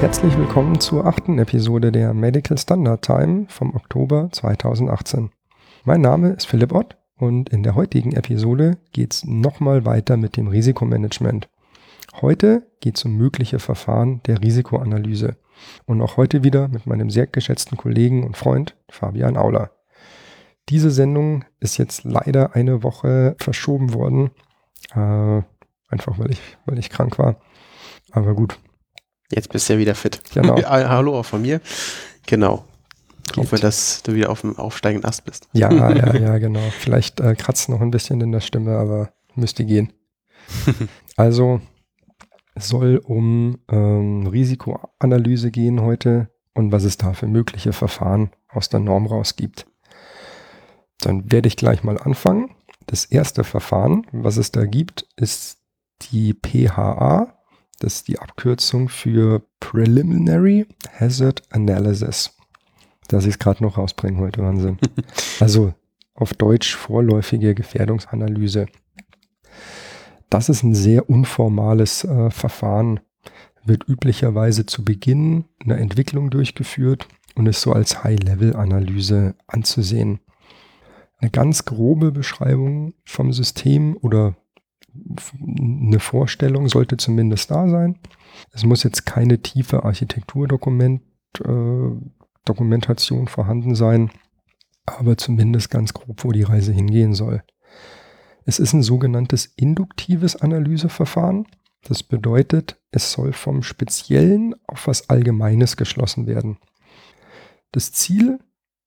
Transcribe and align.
Herzlich 0.00 0.38
willkommen 0.38 0.78
zur 0.78 1.06
achten 1.06 1.40
Episode 1.40 1.90
der 1.90 2.14
Medical 2.14 2.56
Standard 2.56 3.02
Time 3.02 3.46
vom 3.48 3.74
Oktober 3.74 4.28
2018. 4.30 5.30
Mein 5.84 6.02
Name 6.02 6.34
ist 6.34 6.46
Philipp 6.46 6.72
Ott 6.72 6.96
und 7.16 7.48
in 7.48 7.64
der 7.64 7.74
heutigen 7.74 8.12
Episode 8.12 8.78
geht 8.92 9.12
es 9.12 9.24
nochmal 9.24 9.84
weiter 9.84 10.16
mit 10.16 10.36
dem 10.36 10.46
Risikomanagement. 10.46 11.48
Heute 12.22 12.64
geht 12.78 12.96
es 12.96 13.04
um 13.06 13.16
mögliche 13.16 13.58
Verfahren 13.58 14.22
der 14.22 14.40
Risikoanalyse 14.40 15.34
und 15.86 16.00
auch 16.00 16.16
heute 16.16 16.44
wieder 16.44 16.68
mit 16.68 16.86
meinem 16.86 17.10
sehr 17.10 17.26
geschätzten 17.26 17.76
Kollegen 17.76 18.24
und 18.24 18.36
Freund 18.36 18.76
Fabian 18.88 19.36
Auler. 19.36 19.72
Diese 20.68 20.92
Sendung 20.92 21.44
ist 21.58 21.76
jetzt 21.76 22.04
leider 22.04 22.54
eine 22.54 22.84
Woche 22.84 23.34
verschoben 23.40 23.94
worden, 23.94 24.30
äh, 24.94 25.42
einfach 25.88 26.20
weil 26.20 26.30
ich, 26.30 26.40
weil 26.66 26.78
ich 26.78 26.88
krank 26.88 27.18
war. 27.18 27.40
Aber 28.12 28.34
gut, 28.34 28.60
Jetzt 29.30 29.50
bist 29.50 29.68
du 29.68 29.74
ja 29.74 29.78
wieder 29.78 29.94
fit. 29.94 30.22
Genau. 30.32 30.56
Hallo 30.62 31.18
auch 31.18 31.24
von 31.24 31.42
mir. 31.42 31.60
Genau. 32.26 32.64
Ich 33.26 33.32
Geht. 33.32 33.44
hoffe, 33.44 33.56
dass 33.56 34.02
du 34.02 34.14
wieder 34.14 34.30
auf 34.30 34.40
dem 34.40 34.56
aufsteigenden 34.56 35.06
Ast 35.08 35.24
bist. 35.24 35.48
Ja, 35.52 35.70
ja, 35.70 36.16
ja, 36.16 36.38
genau. 36.38 36.62
Vielleicht 36.78 37.20
äh, 37.20 37.34
kratzt 37.34 37.68
noch 37.68 37.80
ein 37.80 37.90
bisschen 37.90 38.20
in 38.20 38.32
der 38.32 38.40
Stimme, 38.40 38.78
aber 38.78 39.12
müsste 39.34 39.64
gehen. 39.64 39.92
Also 41.16 41.60
soll 42.54 42.98
um 42.98 43.58
ähm, 43.68 44.28
Risikoanalyse 44.28 45.50
gehen 45.50 45.80
heute 45.82 46.30
und 46.54 46.70
was 46.70 46.84
es 46.84 46.96
da 46.96 47.12
für 47.12 47.26
mögliche 47.26 47.72
Verfahren 47.72 48.30
aus 48.48 48.68
der 48.68 48.78
Norm 48.78 49.06
raus 49.06 49.34
gibt. 49.34 49.66
Dann 51.00 51.32
werde 51.32 51.48
ich 51.48 51.56
gleich 51.56 51.82
mal 51.82 51.98
anfangen. 51.98 52.50
Das 52.86 53.04
erste 53.04 53.42
Verfahren, 53.42 54.06
was 54.12 54.36
es 54.36 54.52
da 54.52 54.64
gibt, 54.64 55.06
ist 55.16 55.58
die 56.02 56.34
PHA. 56.34 57.37
Das 57.78 57.94
ist 57.94 58.08
die 58.08 58.18
Abkürzung 58.18 58.88
für 58.88 59.42
Preliminary 59.60 60.66
Hazard 60.98 61.42
Analysis. 61.50 62.34
Dass 63.06 63.24
ich 63.24 63.34
es 63.34 63.38
gerade 63.38 63.62
noch 63.62 63.78
rausbringe 63.78 64.18
heute, 64.18 64.42
Wahnsinn. 64.42 64.78
Also 65.40 65.72
auf 66.14 66.34
Deutsch 66.34 66.74
vorläufige 66.74 67.54
Gefährdungsanalyse. 67.54 68.66
Das 70.30 70.48
ist 70.48 70.64
ein 70.64 70.74
sehr 70.74 71.08
unformales 71.08 72.04
äh, 72.04 72.30
Verfahren, 72.30 73.00
wird 73.64 73.88
üblicherweise 73.88 74.66
zu 74.66 74.84
Beginn 74.84 75.44
einer 75.60 75.78
Entwicklung 75.78 76.30
durchgeführt 76.30 77.06
und 77.36 77.46
ist 77.46 77.60
so 77.60 77.72
als 77.72 78.02
High-Level-Analyse 78.02 79.36
anzusehen. 79.46 80.18
Eine 81.18 81.30
ganz 81.30 81.64
grobe 81.64 82.10
Beschreibung 82.10 82.94
vom 83.04 83.32
System 83.32 83.96
oder 83.96 84.36
eine 85.40 86.00
Vorstellung 86.00 86.68
sollte 86.68 86.96
zumindest 86.96 87.50
da 87.50 87.68
sein. 87.68 87.98
Es 88.52 88.64
muss 88.64 88.82
jetzt 88.82 89.06
keine 89.06 89.40
tiefe 89.40 89.84
Architekturdokument 89.84 91.02
äh, 91.44 91.90
vorhanden 93.26 93.74
sein, 93.74 94.10
aber 94.86 95.18
zumindest 95.18 95.70
ganz 95.70 95.92
grob, 95.92 96.24
wo 96.24 96.32
die 96.32 96.42
Reise 96.42 96.72
hingehen 96.72 97.14
soll. 97.14 97.42
Es 98.44 98.58
ist 98.58 98.72
ein 98.72 98.82
sogenanntes 98.82 99.44
induktives 99.56 100.36
Analyseverfahren. 100.36 101.46
Das 101.82 102.02
bedeutet, 102.02 102.80
es 102.90 103.12
soll 103.12 103.34
vom 103.34 103.62
Speziellen 103.62 104.54
auf 104.66 104.86
was 104.86 105.10
Allgemeines 105.10 105.76
geschlossen 105.76 106.26
werden. 106.26 106.56
Das 107.72 107.92
Ziel 107.92 108.38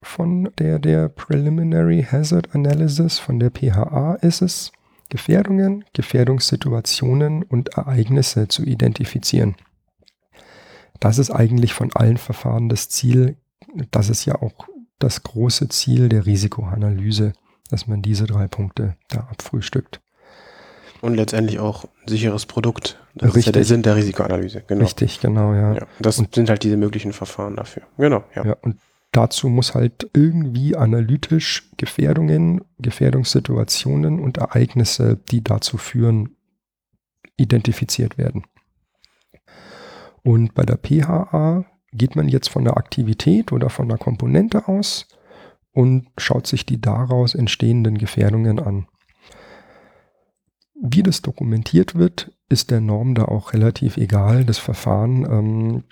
von 0.02 0.50
der, 0.58 0.80
der 0.80 1.10
Preliminary 1.10 2.04
Hazard 2.04 2.56
Analysis 2.56 3.20
von 3.20 3.40
der 3.40 3.52
PHA 3.52 4.16
ist 4.16 4.42
es, 4.42 4.72
Gefährdungen, 5.12 5.86
Gefährdungssituationen 5.94 7.44
und 7.44 7.70
Ereignisse 7.78 8.48
zu 8.48 8.64
identifizieren. 8.64 9.56
Das 11.00 11.20
ist 11.20 11.30
eigentlich 11.30 11.74
von 11.74 11.92
allen 11.94 12.18
Verfahren 12.18 12.70
das 12.70 12.90
Ziel. 12.90 13.38
Das 13.92 14.10
ist 14.10 14.26
ja 14.26 14.36
auch 14.42 14.68
das 15.00 15.22
große 15.24 15.70
Ziel 15.70 16.10
der 16.10 16.26
Risikoanalyse, 16.26 17.34
dass 17.70 17.88
man 17.88 18.02
diese 18.02 18.26
drei 18.26 18.48
Punkte 18.48 18.96
da 19.10 19.20
abfrühstückt. 19.32 20.00
Und 21.02 21.16
letztendlich 21.16 21.60
auch 21.60 21.84
ein 21.86 22.08
sicheres 22.08 22.46
Produkt. 22.46 23.00
Das 23.16 23.30
ist 23.30 23.34
ja 23.34 23.36
Richtig. 23.38 23.54
der 23.54 23.64
Sinn 23.66 23.82
der 23.84 23.96
Risikoanalyse. 23.96 24.64
Genau. 24.68 24.84
Richtig, 24.84 25.20
genau, 25.20 25.54
ja. 25.54 25.74
Ja. 25.74 25.88
Das 26.00 26.20
Und- 26.20 26.34
sind 26.36 26.50
halt 26.50 26.64
diese 26.64 26.78
möglichen 26.78 27.12
Verfahren 27.12 27.56
dafür. 27.56 27.84
Genau, 27.98 28.24
ja. 28.36 28.46
Ja, 28.46 28.56
und 28.62 28.78
dazu 29.12 29.50
muss 29.50 29.76
halt 29.76 30.10
irgendwie 30.14 30.76
analytisch 30.76 31.70
Gefährdungen, 31.78 32.62
Gefährdungssituationen 32.80 34.20
und 34.20 34.38
Ereignisse, 34.38 35.18
die 35.30 35.44
dazu 35.44 35.78
führen, 35.78 36.36
identifiziert 37.38 38.18
werden. 38.18 38.44
Und 40.24 40.54
bei 40.54 40.64
der 40.64 40.78
PHA 40.78 41.66
geht 41.92 42.16
man 42.16 42.30
jetzt 42.30 42.50
von 42.50 42.64
der 42.64 42.78
Aktivität 42.78 43.52
oder 43.52 43.70
von 43.70 43.90
der 43.90 43.98
Komponente 43.98 44.68
aus 44.68 45.08
und 45.74 46.08
schaut 46.18 46.48
sich 46.48 46.66
die 46.66 46.80
daraus 46.80 47.36
entstehenden 47.36 47.98
Gefährdungen 47.98 48.60
an. 48.60 48.88
Wie 50.76 51.04
das 51.04 51.22
dokumentiert 51.22 51.96
wird, 51.96 52.32
ist 52.50 52.72
der 52.72 52.82
Norm 52.82 53.16
da 53.16 53.26
auch 53.26 53.54
relativ 53.54 53.98
egal. 53.98 54.46
Das 54.46 54.58
Verfahren 54.58 55.26
ähm, 55.26 55.84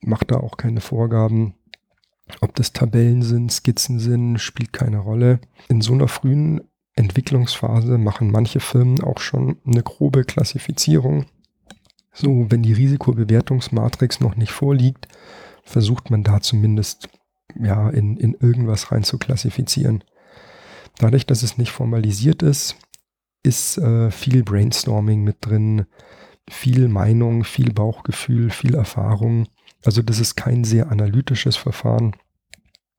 macht 0.00 0.30
da 0.30 0.38
auch 0.38 0.56
keine 0.56 0.80
Vorgaben. 0.80 1.54
Ob 2.40 2.54
das 2.56 2.72
Tabellen 2.72 3.22
sind, 3.22 3.52
Skizzen 3.52 3.98
sind, 3.98 4.38
spielt 4.38 4.72
keine 4.72 4.98
Rolle. 4.98 5.40
In 5.68 5.80
so 5.80 5.92
einer 5.92 6.08
frühen 6.08 6.60
Entwicklungsphase 6.94 7.98
machen 7.98 8.30
manche 8.30 8.60
Firmen 8.60 9.02
auch 9.02 9.18
schon 9.18 9.58
eine 9.66 9.82
grobe 9.82 10.24
Klassifizierung. 10.24 11.26
So, 12.12 12.50
wenn 12.50 12.62
die 12.62 12.72
Risikobewertungsmatrix 12.72 14.20
noch 14.20 14.36
nicht 14.36 14.52
vorliegt, 14.52 15.06
versucht 15.62 16.10
man 16.10 16.24
da 16.24 16.40
zumindest 16.40 17.08
ja, 17.60 17.90
in, 17.90 18.16
in 18.16 18.34
irgendwas 18.34 18.90
rein 18.90 19.04
zu 19.04 19.18
klassifizieren. 19.18 20.02
Dadurch, 20.98 21.26
dass 21.26 21.42
es 21.42 21.58
nicht 21.58 21.70
formalisiert 21.70 22.42
ist, 22.42 22.76
ist 23.42 23.78
äh, 23.78 24.10
viel 24.10 24.42
Brainstorming 24.42 25.22
mit 25.22 25.36
drin, 25.40 25.86
viel 26.48 26.88
Meinung, 26.88 27.44
viel 27.44 27.72
Bauchgefühl, 27.72 28.50
viel 28.50 28.74
Erfahrung. 28.74 29.46
Also 29.86 30.02
das 30.02 30.18
ist 30.18 30.34
kein 30.34 30.64
sehr 30.64 30.90
analytisches 30.90 31.56
Verfahren. 31.56 32.16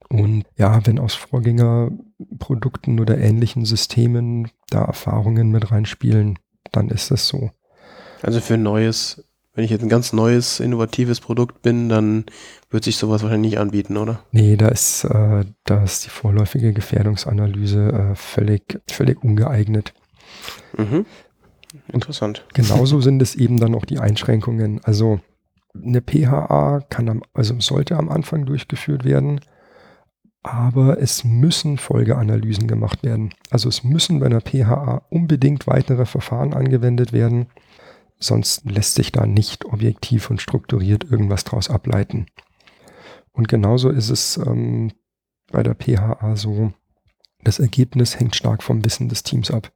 Und 0.09 0.46
ja, 0.58 0.86
wenn 0.88 1.00
aus 1.00 1.16
Vorgängerprodukten 1.16 3.00
oder 3.02 3.18
ähnlichen 3.18 3.66
Systemen 3.66 4.50
da 4.70 4.86
Erfahrungen 4.86 5.52
mit 5.52 5.70
reinspielen, 5.70 6.40
dann 6.72 6.90
ist 6.90 7.12
das 7.12 7.28
so. 7.28 7.52
Also 8.22 8.40
für 8.40 8.53
ein 8.53 8.64
neues, 8.64 9.25
wenn 9.53 9.66
ich 9.66 9.72
jetzt 9.72 9.84
ein 9.84 9.90
ganz 9.90 10.14
neues, 10.14 10.62
innovatives 10.62 11.20
Produkt 11.20 11.62
bin, 11.62 11.90
dann 11.90 12.24
wird 12.70 12.86
sich 12.86 12.96
sowas 12.96 13.22
wahrscheinlich 13.22 13.52
nicht 13.52 13.59
anbieten, 13.59 13.98
oder? 13.98 14.24
Nee, 14.31 14.56
da 14.56 14.69
ist, 14.69 15.04
äh, 15.04 15.44
da 15.66 15.84
ist 15.84 16.06
die 16.06 16.09
vorläufige 16.09 16.72
Gefährdungsanalyse 16.72 17.90
äh, 17.90 18.16
völlig, 18.16 18.80
völlig 18.90 19.22
ungeeignet. 19.22 19.94
Mhm. 20.78 21.06
Interessant. 21.92 22.46
Genauso 22.54 23.02
sind 23.02 23.22
es 23.22 23.36
eben 23.36 23.59
dann 23.59 23.75
auch 23.75 23.86
die 23.86 24.00
Einschränkungen. 24.00 24.80
Also 24.86 25.19
eine 25.84 26.02
PHA 26.02 26.82
kann 26.90 27.10
am, 27.10 27.24
also 27.34 27.60
sollte 27.60 27.98
am 27.98 28.10
Anfang 28.10 28.46
durchgeführt 28.46 29.04
werden, 29.06 29.42
aber 30.44 31.02
es 31.02 31.24
müssen 31.24 31.78
Folgeanalysen 31.78 32.68
gemacht 32.68 33.04
werden. 33.04 33.34
Also 33.50 33.70
es 33.70 33.84
müssen 33.84 34.20
bei 34.20 34.28
einer 34.28 34.42
PHA 34.42 35.06
unbedingt 35.10 35.68
weitere 35.68 36.06
Verfahren 36.06 36.54
angewendet 36.54 37.14
werden, 37.14 37.48
sonst 38.20 38.70
lässt 38.70 38.96
sich 38.96 39.12
da 39.12 39.26
nicht 39.26 39.66
objektiv 39.66 40.30
und 40.30 40.42
strukturiert 40.42 41.04
irgendwas 41.10 41.44
draus 41.44 41.69
ableiten. 41.69 42.28
Und 43.31 43.48
genauso 43.48 43.90
ist 43.90 44.10
es 44.10 44.38
ähm, 44.38 44.92
bei 45.51 45.63
der 45.63 45.75
PHA 45.75 46.36
so, 46.36 46.74
das 47.44 47.60
Ergebnis 47.60 48.19
hängt 48.19 48.36
stark 48.36 48.63
vom 48.63 48.84
Wissen 48.84 49.10
des 49.10 49.24
Teams 49.24 49.51
ab. 49.51 49.72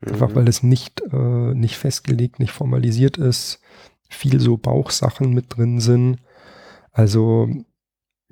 Einfach 0.00 0.30
Mhm. 0.30 0.34
weil 0.34 0.48
es 0.48 0.62
nicht, 0.62 1.02
äh, 1.12 1.54
nicht 1.54 1.76
festgelegt, 1.76 2.38
nicht 2.38 2.52
formalisiert 2.52 3.16
ist, 3.16 3.60
viel 4.08 4.40
so 4.40 4.56
Bauchsachen 4.56 5.32
mit 5.32 5.56
drin 5.56 5.80
sind. 5.80 6.18
Also 6.92 7.48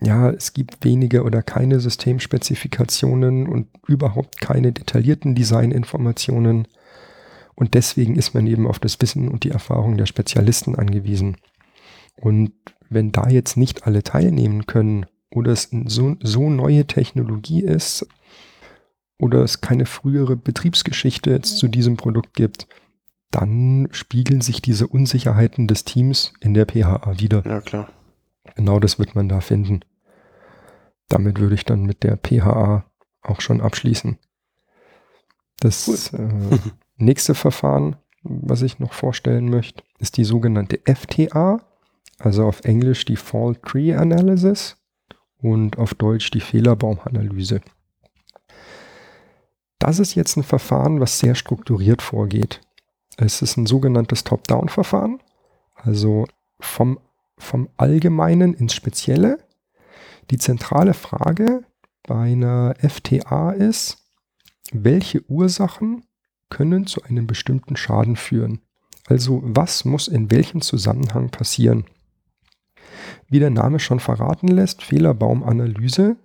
ja, 0.00 0.30
es 0.30 0.52
gibt 0.52 0.84
wenige 0.84 1.22
oder 1.22 1.42
keine 1.42 1.80
Systemspezifikationen 1.80 3.48
und 3.48 3.68
überhaupt 3.86 4.40
keine 4.40 4.72
detaillierten 4.72 5.34
Designinformationen. 5.34 6.68
Und 7.54 7.74
deswegen 7.74 8.16
ist 8.16 8.34
man 8.34 8.46
eben 8.46 8.66
auf 8.66 8.78
das 8.78 9.00
Wissen 9.00 9.28
und 9.28 9.44
die 9.44 9.50
Erfahrung 9.50 9.96
der 9.96 10.06
Spezialisten 10.06 10.76
angewiesen. 10.76 11.38
Und 12.16 12.52
wenn 12.90 13.12
da 13.12 13.28
jetzt 13.28 13.56
nicht 13.56 13.86
alle 13.86 14.02
teilnehmen 14.02 14.66
können 14.66 15.06
oder 15.30 15.52
es 15.52 15.70
so, 15.86 16.16
so 16.22 16.50
neue 16.50 16.86
Technologie 16.86 17.62
ist 17.62 18.06
oder 19.18 19.42
es 19.42 19.62
keine 19.62 19.86
frühere 19.86 20.36
Betriebsgeschichte 20.36 21.30
jetzt 21.30 21.56
zu 21.56 21.68
diesem 21.68 21.96
Produkt 21.96 22.34
gibt, 22.34 22.68
dann 23.36 23.88
spiegeln 23.90 24.40
sich 24.40 24.62
diese 24.62 24.86
Unsicherheiten 24.86 25.66
des 25.66 25.84
Teams 25.84 26.32
in 26.40 26.54
der 26.54 26.64
PHA 26.64 27.18
wieder. 27.18 27.44
Ja, 27.44 27.60
klar. 27.60 27.90
Genau 28.54 28.80
das 28.80 28.98
wird 28.98 29.14
man 29.14 29.28
da 29.28 29.42
finden. 29.42 29.80
Damit 31.08 31.38
würde 31.38 31.54
ich 31.54 31.66
dann 31.66 31.84
mit 31.84 32.02
der 32.02 32.16
PHA 32.16 32.86
auch 33.20 33.40
schon 33.42 33.60
abschließen. 33.60 34.18
Das 35.60 36.14
äh, 36.14 36.28
nächste 36.96 37.34
Verfahren, 37.34 37.96
was 38.22 38.62
ich 38.62 38.78
noch 38.78 38.94
vorstellen 38.94 39.50
möchte, 39.50 39.82
ist 39.98 40.16
die 40.16 40.24
sogenannte 40.24 40.80
FTA, 40.86 41.60
Also 42.18 42.46
auf 42.46 42.64
Englisch 42.64 43.04
die 43.04 43.16
Fault 43.16 43.62
Tree 43.62 43.94
Analysis 43.94 44.78
und 45.36 45.76
auf 45.76 45.92
Deutsch 45.92 46.30
die 46.30 46.40
Fehlerbaumanalyse. 46.40 47.60
Das 49.78 49.98
ist 49.98 50.14
jetzt 50.14 50.38
ein 50.38 50.42
Verfahren, 50.42 51.00
was 51.00 51.18
sehr 51.18 51.34
strukturiert 51.34 52.00
vorgeht. 52.00 52.65
Es 53.16 53.40
ist 53.40 53.56
ein 53.56 53.66
sogenanntes 53.66 54.24
Top-Down-Verfahren, 54.24 55.20
also 55.74 56.26
vom, 56.60 56.98
vom 57.38 57.68
Allgemeinen 57.76 58.52
ins 58.54 58.74
Spezielle. 58.74 59.38
Die 60.30 60.38
zentrale 60.38 60.92
Frage 60.92 61.64
bei 62.02 62.32
einer 62.32 62.74
FTA 62.76 63.52
ist, 63.52 64.06
welche 64.72 65.24
Ursachen 65.30 66.04
können 66.50 66.86
zu 66.86 67.02
einem 67.02 67.26
bestimmten 67.26 67.76
Schaden 67.76 68.16
führen? 68.16 68.60
Also 69.06 69.40
was 69.44 69.84
muss 69.84 70.08
in 70.08 70.30
welchem 70.30 70.60
Zusammenhang 70.60 71.30
passieren? 71.30 71.84
Wie 73.28 73.38
der 73.38 73.50
Name 73.50 73.78
schon 73.78 74.00
verraten 74.00 74.48
lässt, 74.48 74.82
Fehlerbaumanalyse, 74.82 76.16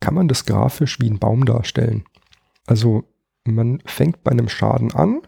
kann 0.00 0.14
man 0.14 0.28
das 0.28 0.44
grafisch 0.44 1.00
wie 1.00 1.10
ein 1.10 1.18
Baum 1.18 1.44
darstellen. 1.44 2.04
Also 2.66 3.04
man 3.44 3.80
fängt 3.86 4.22
bei 4.22 4.30
einem 4.30 4.48
Schaden 4.48 4.92
an 4.92 5.22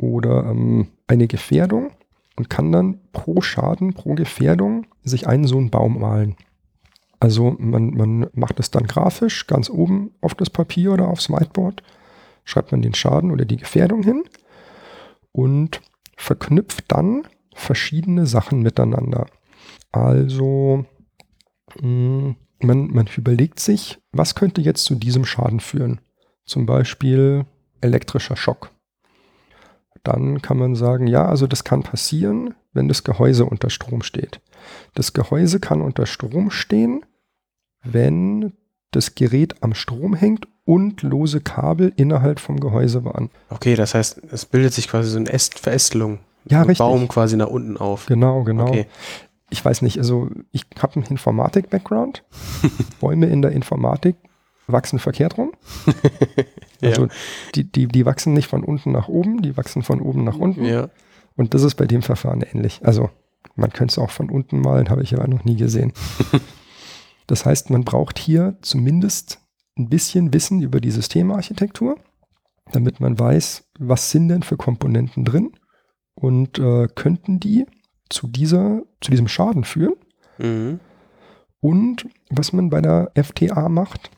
oder 0.00 0.46
ähm, 0.46 0.88
eine 1.06 1.26
Gefährdung 1.26 1.90
und 2.36 2.50
kann 2.50 2.72
dann 2.72 3.00
pro 3.12 3.40
Schaden, 3.40 3.94
pro 3.94 4.14
Gefährdung 4.14 4.86
sich 5.02 5.26
einen 5.26 5.46
so 5.46 5.58
einen 5.58 5.70
Baum 5.70 6.00
malen. 6.00 6.36
Also 7.18 7.54
man, 7.58 7.90
man 7.90 8.26
macht 8.32 8.58
es 8.60 8.70
dann 8.70 8.86
grafisch 8.86 9.46
ganz 9.46 9.68
oben 9.68 10.12
auf 10.22 10.34
das 10.34 10.48
Papier 10.48 10.92
oder 10.92 11.08
aufs 11.08 11.28
Whiteboard, 11.28 11.82
schreibt 12.44 12.72
man 12.72 12.80
den 12.80 12.94
Schaden 12.94 13.30
oder 13.30 13.44
die 13.44 13.58
Gefährdung 13.58 14.02
hin 14.02 14.24
und 15.32 15.82
verknüpft 16.16 16.84
dann 16.88 17.24
verschiedene 17.54 18.26
Sachen 18.26 18.62
miteinander. 18.62 19.26
Also 19.92 20.86
mh, 21.80 21.86
mm, 21.86 22.36
man, 22.62 22.88
man 22.88 23.08
überlegt 23.16 23.60
sich, 23.60 23.98
was 24.12 24.34
könnte 24.34 24.60
jetzt 24.60 24.84
zu 24.84 24.94
diesem 24.94 25.24
Schaden 25.24 25.60
führen? 25.60 26.00
Zum 26.44 26.66
Beispiel 26.66 27.46
elektrischer 27.80 28.36
Schock. 28.36 28.70
Dann 30.02 30.40
kann 30.40 30.56
man 30.56 30.74
sagen, 30.74 31.06
ja, 31.06 31.26
also 31.26 31.46
das 31.46 31.64
kann 31.64 31.82
passieren, 31.82 32.54
wenn 32.72 32.88
das 32.88 33.04
Gehäuse 33.04 33.44
unter 33.44 33.70
Strom 33.70 34.02
steht. 34.02 34.40
Das 34.94 35.12
Gehäuse 35.12 35.60
kann 35.60 35.82
unter 35.82 36.06
Strom 36.06 36.50
stehen, 36.50 37.04
wenn 37.82 38.52
das 38.92 39.14
Gerät 39.14 39.62
am 39.62 39.74
Strom 39.74 40.14
hängt 40.14 40.48
und 40.64 41.02
lose 41.02 41.40
Kabel 41.40 41.92
innerhalb 41.96 42.40
vom 42.40 42.60
Gehäuse 42.60 43.04
waren. 43.04 43.30
Okay, 43.48 43.74
das 43.74 43.94
heißt, 43.94 44.22
es 44.30 44.46
bildet 44.46 44.72
sich 44.72 44.88
quasi 44.88 45.10
so 45.10 45.18
eine 45.18 45.30
Äst 45.30 45.58
Verästelung. 45.58 46.20
Ja, 46.46 46.62
richtig. 46.62 46.78
Baum 46.78 47.08
quasi 47.08 47.36
nach 47.36 47.48
unten 47.48 47.76
auf. 47.76 48.06
Genau, 48.06 48.44
genau. 48.44 48.68
Okay. 48.68 48.86
Ich 49.50 49.64
weiß 49.64 49.82
nicht, 49.82 49.98
also 49.98 50.28
ich 50.52 50.64
habe 50.80 50.96
einen 50.96 51.06
Informatik-Background. 51.06 52.24
Bäume 53.00 53.26
in 53.26 53.42
der 53.42 53.52
Informatik 53.52 54.16
wachsen 54.66 54.98
verkehrt 54.98 55.36
rum. 55.36 55.52
Also 56.82 57.06
ja. 57.06 57.12
die, 57.54 57.70
die, 57.70 57.88
die 57.88 58.06
wachsen 58.06 58.32
nicht 58.32 58.48
von 58.48 58.64
unten 58.64 58.92
nach 58.92 59.08
oben, 59.08 59.42
die 59.42 59.56
wachsen 59.56 59.82
von 59.82 60.00
oben 60.00 60.24
nach 60.24 60.36
unten. 60.36 60.64
ja. 60.64 60.88
Und 61.36 61.54
das 61.54 61.62
ist 61.62 61.76
bei 61.76 61.86
dem 61.86 62.02
Verfahren 62.02 62.42
ähnlich. 62.42 62.80
Also 62.82 63.08
man 63.54 63.72
könnte 63.72 63.92
es 63.92 63.98
auch 63.98 64.10
von 64.10 64.28
unten 64.28 64.60
malen, 64.60 64.90
habe 64.90 65.02
ich 65.02 65.14
aber 65.14 65.26
noch 65.28 65.44
nie 65.44 65.56
gesehen. 65.56 65.92
Das 67.30 67.46
heißt, 67.46 67.70
man 67.70 67.84
braucht 67.84 68.18
hier 68.18 68.58
zumindest 68.60 69.40
ein 69.78 69.88
bisschen 69.88 70.34
Wissen 70.34 70.62
über 70.62 70.80
die 70.80 70.90
Systemarchitektur, 70.90 71.96
damit 72.72 72.98
man 72.98 73.20
weiß, 73.20 73.70
was 73.78 74.10
sind 74.10 74.30
denn 74.30 74.42
für 74.42 74.56
Komponenten 74.56 75.24
drin 75.24 75.52
und 76.14 76.58
äh, 76.58 76.88
könnten 76.92 77.38
die 77.38 77.66
zu, 78.08 78.26
dieser, 78.26 78.82
zu 79.00 79.12
diesem 79.12 79.28
Schaden 79.28 79.62
führen. 79.62 79.94
Mhm. 80.38 80.80
Und 81.60 82.08
was 82.30 82.52
man 82.52 82.68
bei 82.68 82.80
der 82.80 83.12
FTA 83.14 83.68
macht, 83.68 84.10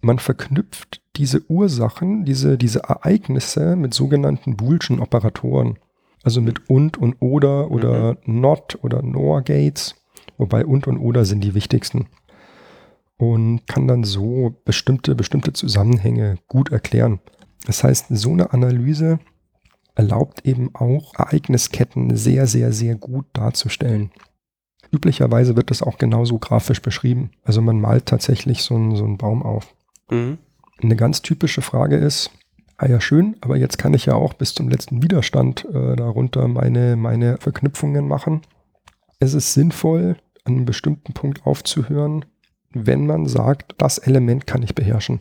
man 0.00 0.18
verknüpft 0.18 1.02
diese 1.16 1.42
Ursachen, 1.50 2.24
diese, 2.24 2.56
diese 2.58 2.80
Ereignisse 2.84 3.76
mit 3.76 3.94
sogenannten 3.94 4.56
Boolschen 4.56 5.00
Operatoren. 5.00 5.78
Also 6.22 6.40
mit 6.40 6.68
und 6.68 6.98
und 6.98 7.16
oder 7.20 7.70
oder 7.70 8.18
not 8.24 8.78
oder 8.82 9.02
nor 9.02 9.42
Gates. 9.42 9.94
Wobei 10.36 10.66
und 10.66 10.86
und 10.86 10.98
oder 10.98 11.24
sind 11.24 11.42
die 11.42 11.54
wichtigsten. 11.54 12.06
Und 13.16 13.66
kann 13.66 13.88
dann 13.88 14.04
so 14.04 14.54
bestimmte, 14.64 15.14
bestimmte 15.14 15.52
Zusammenhänge 15.52 16.36
gut 16.46 16.70
erklären. 16.70 17.20
Das 17.66 17.82
heißt, 17.82 18.06
so 18.10 18.30
eine 18.32 18.52
Analyse 18.52 19.18
erlaubt 19.94 20.46
eben 20.46 20.74
auch 20.74 21.14
Ereignisketten 21.16 22.16
sehr, 22.16 22.46
sehr, 22.46 22.72
sehr 22.72 22.94
gut 22.94 23.26
darzustellen. 23.32 24.12
Üblicherweise 24.92 25.56
wird 25.56 25.70
das 25.70 25.82
auch 25.82 25.98
genauso 25.98 26.38
grafisch 26.38 26.80
beschrieben. 26.80 27.32
Also 27.42 27.60
man 27.60 27.80
malt 27.80 28.06
tatsächlich 28.06 28.62
so 28.62 28.76
einen, 28.76 28.94
so 28.94 29.04
einen 29.04 29.18
Baum 29.18 29.42
auf. 29.42 29.74
Mhm. 30.10 30.38
Eine 30.82 30.96
ganz 30.96 31.22
typische 31.22 31.62
Frage 31.62 31.96
ist, 31.96 32.30
ah 32.76 32.86
ja 32.86 33.00
schön, 33.00 33.36
aber 33.40 33.56
jetzt 33.56 33.78
kann 33.78 33.94
ich 33.94 34.06
ja 34.06 34.14
auch 34.14 34.34
bis 34.34 34.54
zum 34.54 34.68
letzten 34.68 35.02
Widerstand 35.02 35.64
äh, 35.66 35.96
darunter 35.96 36.46
meine, 36.48 36.96
meine 36.96 37.38
Verknüpfungen 37.38 38.06
machen. 38.06 38.42
Es 39.18 39.34
ist 39.34 39.54
sinnvoll, 39.54 40.16
an 40.44 40.54
einem 40.54 40.64
bestimmten 40.64 41.12
Punkt 41.12 41.44
aufzuhören, 41.44 42.24
wenn 42.72 43.06
man 43.06 43.26
sagt, 43.26 43.74
das 43.78 43.98
Element 43.98 44.46
kann 44.46 44.62
ich 44.62 44.74
beherrschen. 44.74 45.20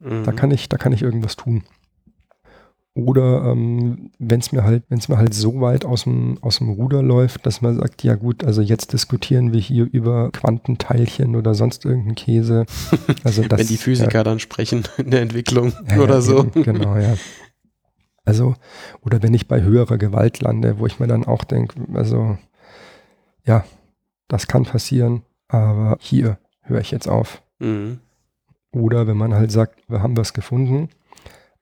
Mhm. 0.00 0.24
Da 0.24 0.32
kann 0.32 0.50
ich, 0.50 0.68
da 0.68 0.76
kann 0.76 0.92
ich 0.92 1.02
irgendwas 1.02 1.36
tun. 1.36 1.62
Oder 2.98 3.44
ähm, 3.44 4.10
wenn 4.18 4.40
es 4.40 4.50
mir 4.50 4.64
halt, 4.64 4.82
wenn 4.88 4.98
es 4.98 5.08
mir 5.08 5.18
halt 5.18 5.32
so 5.32 5.60
weit 5.60 5.84
aus 5.84 6.02
dem, 6.02 6.36
aus 6.40 6.58
dem 6.58 6.70
Ruder 6.70 7.00
läuft, 7.00 7.46
dass 7.46 7.62
man 7.62 7.78
sagt, 7.78 8.02
ja 8.02 8.16
gut, 8.16 8.42
also 8.42 8.60
jetzt 8.60 8.92
diskutieren 8.92 9.52
wir 9.52 9.60
hier 9.60 9.88
über 9.92 10.32
Quantenteilchen 10.32 11.36
oder 11.36 11.54
sonst 11.54 11.84
irgendeinen 11.84 12.16
Käse. 12.16 12.66
Also 13.24 13.42
das, 13.42 13.60
Wenn 13.60 13.66
die 13.68 13.76
Physiker 13.76 14.24
dann 14.24 14.40
sprechen 14.40 14.82
in 14.98 15.10
der 15.10 15.22
Entwicklung 15.22 15.72
ja, 15.88 15.96
ja, 15.96 16.02
oder 16.02 16.14
ja, 16.14 16.20
so. 16.20 16.44
Genau, 16.54 16.96
ja. 16.96 17.14
Also, 18.24 18.54
oder 19.04 19.22
wenn 19.22 19.34
ich 19.34 19.46
bei 19.46 19.62
höherer 19.62 19.96
Gewalt 19.96 20.40
lande, 20.40 20.78
wo 20.78 20.86
ich 20.86 20.98
mir 20.98 21.06
dann 21.06 21.24
auch 21.24 21.44
denke, 21.44 21.80
also, 21.94 22.36
ja, 23.44 23.64
das 24.26 24.48
kann 24.48 24.64
passieren, 24.64 25.22
aber 25.46 25.98
hier 26.00 26.38
höre 26.62 26.80
ich 26.80 26.90
jetzt 26.90 27.08
auf. 27.08 27.42
Mhm. 27.60 28.00
Oder 28.72 29.06
wenn 29.06 29.16
man 29.16 29.34
halt 29.34 29.52
sagt, 29.52 29.82
wir 29.88 30.02
haben 30.02 30.16
was 30.16 30.32
gefunden, 30.32 30.88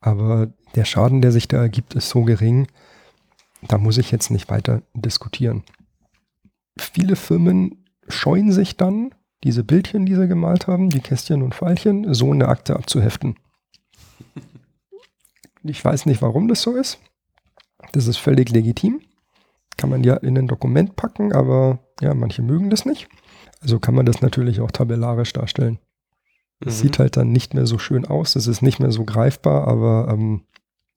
aber 0.07 0.53
der 0.77 0.85
Schaden, 0.85 1.21
der 1.21 1.33
sich 1.33 1.49
da 1.49 1.57
ergibt, 1.57 1.95
ist 1.95 2.09
so 2.09 2.23
gering, 2.23 2.69
da 3.63 3.77
muss 3.77 3.99
ich 3.99 4.13
jetzt 4.13 4.31
nicht 4.31 4.49
weiter 4.49 4.83
diskutieren. 4.95 5.65
Viele 6.79 7.17
Firmen 7.17 7.85
scheuen 8.07 8.53
sich 8.53 8.77
dann, 8.77 9.11
diese 9.43 9.65
Bildchen, 9.65 10.07
die 10.07 10.15
sie 10.15 10.29
gemalt 10.29 10.69
haben, 10.69 10.91
die 10.91 11.01
Kästchen 11.01 11.43
und 11.43 11.55
Pfeilchen, 11.55 12.15
so 12.15 12.33
in 12.33 12.39
der 12.39 12.51
Akte 12.51 12.77
abzuheften. 12.77 13.37
Ich 15.65 15.85
weiß 15.85 16.07
nicht, 16.07 16.23
warum 16.23 16.47
das 16.47 16.63
so 16.63 16.77
ist. 16.77 17.01
Das 17.91 18.07
ist 18.07 18.19
völlig 18.19 18.51
legitim. 18.51 19.01
Kann 19.77 19.91
man 19.91 20.05
ja 20.05 20.15
in 20.15 20.39
ein 20.39 20.47
Dokument 20.47 20.95
packen, 20.95 21.33
aber 21.33 21.81
ja, 22.01 22.15
manche 22.15 22.43
mögen 22.43 22.71
das 22.71 22.87
nicht. 22.87 23.09
Also 23.61 23.81
kann 23.81 23.97
man 23.97 24.07
das 24.07 24.23
natürlich 24.23 24.61
auch 24.61 24.71
tabellarisch 24.71 25.33
darstellen. 25.33 25.81
Es 26.61 26.79
Mhm. 26.79 26.83
sieht 26.83 26.99
halt 26.99 27.17
dann 27.17 27.33
nicht 27.33 27.55
mehr 27.55 27.67
so 27.67 27.79
schön 27.79 28.07
aus, 28.07 28.37
es 28.37 28.47
ist 28.47 28.63
nicht 28.63 28.81
mehr 28.81 28.91
so 28.93 29.05
greifbar, 29.05 29.69
aber 29.69 30.09
ähm, 30.13 30.43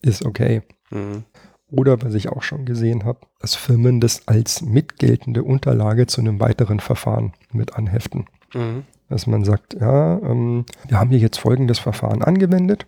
ist 0.02 0.26
okay. 0.26 0.62
Mhm. 0.92 1.24
Oder 1.72 2.02
was 2.02 2.14
ich 2.16 2.30
auch 2.30 2.42
schon 2.42 2.66
gesehen 2.66 3.04
habe, 3.06 3.20
dass 3.40 3.54
Firmen 3.56 4.00
das 4.00 4.28
als 4.28 4.62
mitgeltende 4.62 5.44
Unterlage 5.44 6.08
zu 6.08 6.22
einem 6.22 6.40
weiteren 6.40 6.80
Verfahren 6.80 7.34
mit 7.52 7.76
anheften. 7.76 8.26
Mhm. 8.54 8.84
Dass 9.10 9.28
man 9.28 9.44
sagt, 9.44 9.76
ja, 9.80 10.18
ähm, 10.20 10.66
wir 10.88 11.00
haben 11.00 11.10
hier 11.10 11.20
jetzt 11.20 11.38
folgendes 11.40 11.78
Verfahren 11.80 12.24
angewendet, 12.24 12.88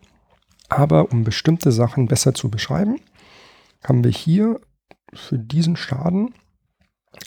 aber 0.69 1.11
um 1.11 1.23
bestimmte 1.23 1.71
Sachen 1.71 2.07
besser 2.07 2.33
zu 2.33 2.49
beschreiben, 2.49 2.99
haben 3.83 4.03
wir 4.03 4.11
hier 4.11 4.59
für 5.13 5.37
diesen 5.37 5.75
Schaden 5.75 6.33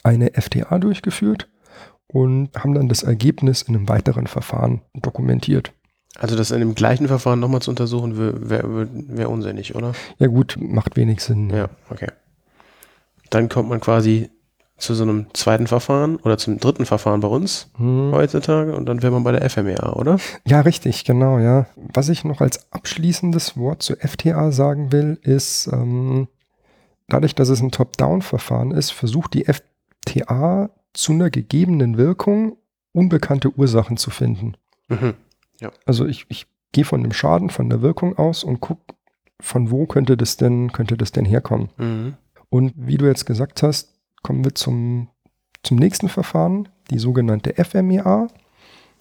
eine 0.02 0.30
FTA 0.32 0.78
durchgeführt 0.78 1.48
und 2.14 2.50
haben 2.56 2.74
dann 2.74 2.88
das 2.88 3.02
Ergebnis 3.02 3.62
in 3.62 3.74
einem 3.74 3.88
weiteren 3.88 4.28
Verfahren 4.28 4.82
dokumentiert. 4.94 5.72
Also 6.16 6.36
das 6.36 6.52
in 6.52 6.60
dem 6.60 6.76
gleichen 6.76 7.08
Verfahren 7.08 7.40
nochmal 7.40 7.60
zu 7.60 7.72
untersuchen, 7.72 8.16
wäre 8.16 8.48
wär, 8.48 8.88
wär 9.18 9.30
unsinnig, 9.30 9.74
oder? 9.74 9.94
Ja 10.20 10.28
gut, 10.28 10.56
macht 10.60 10.96
wenig 10.96 11.20
Sinn. 11.20 11.50
Ja, 11.50 11.68
okay. 11.90 12.06
Dann 13.30 13.48
kommt 13.48 13.68
man 13.68 13.80
quasi 13.80 14.30
zu 14.76 14.94
so 14.94 15.02
einem 15.02 15.26
zweiten 15.34 15.66
Verfahren 15.66 16.16
oder 16.16 16.38
zum 16.38 16.58
dritten 16.60 16.86
Verfahren 16.86 17.18
bei 17.18 17.26
uns 17.26 17.68
Hm. 17.78 18.12
heutzutage 18.12 18.76
und 18.76 18.86
dann 18.86 19.02
wäre 19.02 19.12
man 19.12 19.24
bei 19.24 19.32
der 19.32 19.48
FMEA, 19.50 19.94
oder? 19.94 20.18
Ja, 20.46 20.60
richtig, 20.60 21.04
genau, 21.04 21.38
ja. 21.40 21.66
Was 21.74 22.08
ich 22.08 22.24
noch 22.24 22.40
als 22.40 22.72
abschließendes 22.72 23.56
Wort 23.56 23.82
zu 23.82 23.96
FTA 23.96 24.52
sagen 24.52 24.92
will, 24.92 25.18
ist, 25.22 25.68
ähm, 25.72 26.28
dadurch, 27.08 27.34
dass 27.34 27.48
es 27.48 27.60
ein 27.60 27.72
Top-Down-Verfahren 27.72 28.70
ist, 28.70 28.90
versucht 28.92 29.34
die 29.34 29.46
FTA 29.46 30.70
zu 30.94 31.12
einer 31.12 31.30
gegebenen 31.30 31.96
Wirkung 31.98 32.56
unbekannte 32.92 33.50
Ursachen 33.56 33.96
zu 33.96 34.10
finden. 34.10 34.56
Mhm. 34.88 35.14
Also 35.86 36.06
ich, 36.06 36.26
ich 36.28 36.46
gehe 36.72 36.84
von 36.84 37.02
dem 37.02 37.12
Schaden, 37.12 37.50
von 37.50 37.68
der 37.68 37.82
Wirkung 37.82 38.16
aus 38.16 38.44
und 38.44 38.60
gucke, 38.60 38.94
von 39.40 39.70
wo 39.70 39.86
könnte 39.86 40.16
das 40.16 40.36
denn, 40.36 40.72
könnte 40.72 40.96
das 40.96 41.12
denn 41.12 41.24
herkommen. 41.24 41.68
Mhm. 41.76 42.14
Und 42.48 42.72
wie 42.76 42.96
du 42.96 43.06
jetzt 43.06 43.26
gesagt 43.26 43.62
hast, 43.62 43.94
kommen 44.22 44.44
wir 44.44 44.54
zum 44.54 45.08
zum 45.64 45.78
nächsten 45.78 46.08
Verfahren, 46.08 46.68
die 46.90 46.98
sogenannte 46.98 47.54
FMEA, 47.62 48.28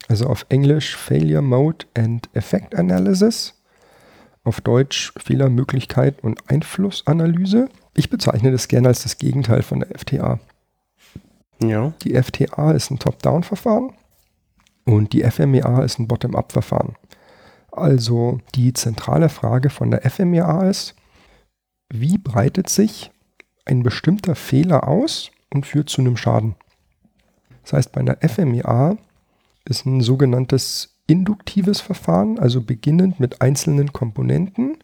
also 0.07 0.27
auf 0.27 0.45
Englisch 0.49 0.95
Failure 0.95 1.41
Mode 1.41 1.85
and 1.93 2.29
Effect 2.33 2.75
Analysis, 2.75 3.61
auf 4.43 4.61
Deutsch 4.61 5.13
Fehlermöglichkeit 5.17 6.23
und 6.23 6.49
Einflussanalyse. 6.49 7.69
Ich 7.95 8.09
bezeichne 8.09 8.51
das 8.51 8.67
gerne 8.67 8.89
als 8.89 9.03
das 9.03 9.17
Gegenteil 9.17 9.61
von 9.61 9.81
der 9.81 9.89
FTA. 9.97 10.39
Ja. 11.61 11.93
Die 12.03 12.21
FTA 12.21 12.71
ist 12.71 12.91
ein 12.91 12.99
Top-Down-Verfahren 12.99 13.93
und 14.85 15.13
die 15.13 15.23
FMEA 15.23 15.83
ist 15.83 15.99
ein 15.99 16.07
Bottom-Up-Verfahren. 16.07 16.95
Also 17.71 18.39
die 18.55 18.73
zentrale 18.73 19.29
Frage 19.29 19.69
von 19.69 19.91
der 19.91 20.09
FMEA 20.09 20.69
ist, 20.69 20.95
wie 21.89 22.17
breitet 22.17 22.69
sich 22.69 23.11
ein 23.65 23.83
bestimmter 23.83 24.35
Fehler 24.35 24.87
aus 24.87 25.31
und 25.53 25.65
führt 25.65 25.89
zu 25.89 26.01
einem 26.01 26.17
Schaden? 26.17 26.55
Das 27.63 27.73
heißt, 27.73 27.91
bei 27.91 28.01
einer 28.01 28.17
FMEA 28.17 28.97
ist 29.65 29.85
ein 29.85 30.01
sogenanntes 30.01 30.95
induktives 31.07 31.81
Verfahren, 31.81 32.39
also 32.39 32.61
beginnend 32.61 33.19
mit 33.19 33.41
einzelnen 33.41 33.93
Komponenten 33.93 34.77